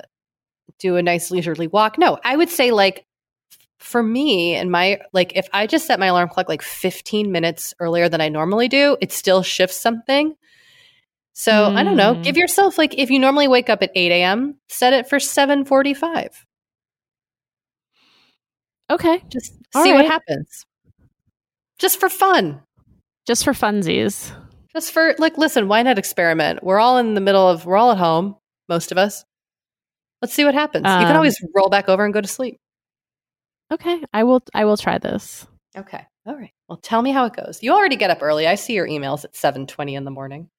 do 0.81 0.97
a 0.97 1.03
nice 1.03 1.31
leisurely 1.31 1.69
walk. 1.69 1.99
No, 1.99 2.19
I 2.25 2.37
would 2.37 2.49
say 2.49 2.73
like 2.73 3.05
for 3.83 4.03
me 4.03 4.55
and 4.55 4.71
my 4.71 5.01
like 5.13 5.33
if 5.37 5.49
I 5.53 5.67
just 5.67 5.87
set 5.87 5.99
my 6.01 6.07
alarm 6.07 6.29
clock 6.29 6.49
like 6.49 6.63
15 6.63 7.31
minutes 7.33 7.75
earlier 7.81 8.09
than 8.09 8.21
I 8.21 8.29
normally 8.29 8.69
do, 8.69 8.97
it 9.01 9.13
still 9.13 9.43
shifts 9.43 9.77
something. 9.77 10.35
So 11.35 11.67
I 11.75 11.83
don't 11.83 11.97
know. 11.97 12.15
Mm. 12.15 12.23
Give 12.25 12.37
yourself 12.37 12.77
like 12.79 12.95
if 12.99 13.11
you 13.11 13.19
normally 13.19 13.49
wake 13.49 13.71
up 13.71 13.83
at 13.83 13.91
8 13.95 14.13
a.m., 14.13 14.57
set 14.69 14.93
it 14.93 15.09
for 15.09 15.19
745. 15.19 16.47
okay, 18.91 19.23
Just 19.29 19.55
All 19.75 19.83
see 19.83 19.93
right. 19.93 19.97
what 20.03 20.07
happens. 20.07 20.67
Just 21.79 21.99
for 21.99 22.09
fun. 22.09 22.61
just 23.27 23.45
for 23.45 23.53
funsies. 23.53 24.31
Just 24.75 24.93
for 24.93 25.15
like, 25.19 25.37
listen, 25.39 25.69
why 25.69 25.83
not 25.83 25.99
experiment? 25.99 26.63
We're 26.63 26.79
all 26.79 26.99
in 26.99 27.15
the 27.15 27.21
middle 27.21 27.49
of, 27.49 27.67
we're 27.67 27.77
all 27.77 27.93
at 27.93 27.99
home, 27.99 28.37
most 28.69 28.93
of 28.93 28.99
us. 28.99 29.25
Let's 30.21 30.35
see 30.35 30.45
what 30.45 30.55
happens. 30.55 30.85
you 30.85 30.91
can 30.91 31.09
Um, 31.11 31.17
always 31.17 31.37
roll 31.55 31.69
back 31.69 31.89
over 31.89 32.05
and 32.05 32.15
go 32.15 32.21
to 32.21 32.29
sleep. 32.29 32.59
Okay, 33.73 34.05
I 34.13 34.25
will. 34.25 34.43
I 34.55 34.65
will 34.67 34.77
try 34.77 34.99
this. 34.99 35.47
Okay. 35.77 36.05
All 36.27 36.37
right. 36.37 36.53
Well, 36.69 36.77
tell 36.77 37.01
me 37.03 37.11
how 37.11 37.25
it 37.25 37.33
goes. 37.35 37.63
You 37.63 37.73
already 37.73 37.97
get 37.97 38.11
up 38.11 38.19
early. 38.23 38.47
I 38.47 38.55
see 38.55 38.75
your 38.75 38.87
emails 38.87 39.25
at 39.25 39.33
7:20 39.35 39.95
in 39.97 40.05
the 40.05 40.11
morning. 40.11 40.51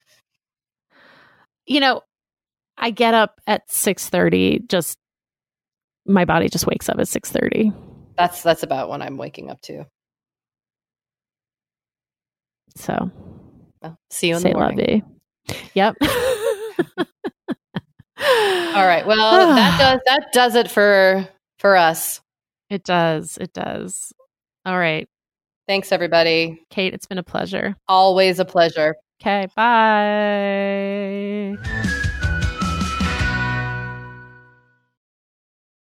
You 1.67 1.79
know, 1.79 2.01
I 2.77 2.89
get 2.89 3.13
up 3.13 3.39
at 3.47 3.71
six 3.71 4.09
thirty. 4.09 4.59
Just 4.67 4.97
my 6.05 6.25
body 6.25 6.49
just 6.49 6.65
wakes 6.67 6.89
up 6.89 6.97
at 6.99 7.07
six 7.07 7.31
thirty. 7.31 7.71
That's 8.17 8.41
that's 8.41 8.63
about 8.63 8.89
when 8.89 9.01
I'm 9.03 9.17
waking 9.17 9.49
up 9.51 9.61
too. 9.61 9.85
So 12.75 13.11
Well, 13.81 13.97
see 14.09 14.29
you 14.29 14.35
in 14.35 14.41
say 14.41 14.51
the 14.53 14.57
morning. 14.57 15.03
vie. 15.47 15.57
Yep. 15.75 15.95
All 18.75 18.87
right. 18.87 19.05
Well, 19.05 19.55
that 19.55 19.77
does 19.79 19.99
that 20.07 20.33
does 20.33 20.55
it 20.55 20.71
for 20.71 21.27
for 21.59 21.75
us. 21.77 22.19
It 22.69 22.83
does. 22.83 23.37
It 23.37 23.53
does. 23.53 24.13
All 24.65 24.77
right, 24.77 25.07
Thanks 25.67 25.91
everybody. 25.91 26.61
Kate. 26.69 26.93
It's 26.93 27.05
been 27.05 27.17
a 27.17 27.23
pleasure. 27.23 27.75
Always 27.87 28.39
a 28.39 28.45
pleasure. 28.45 28.95
Okay. 29.21 29.47
Bye. 29.55 31.57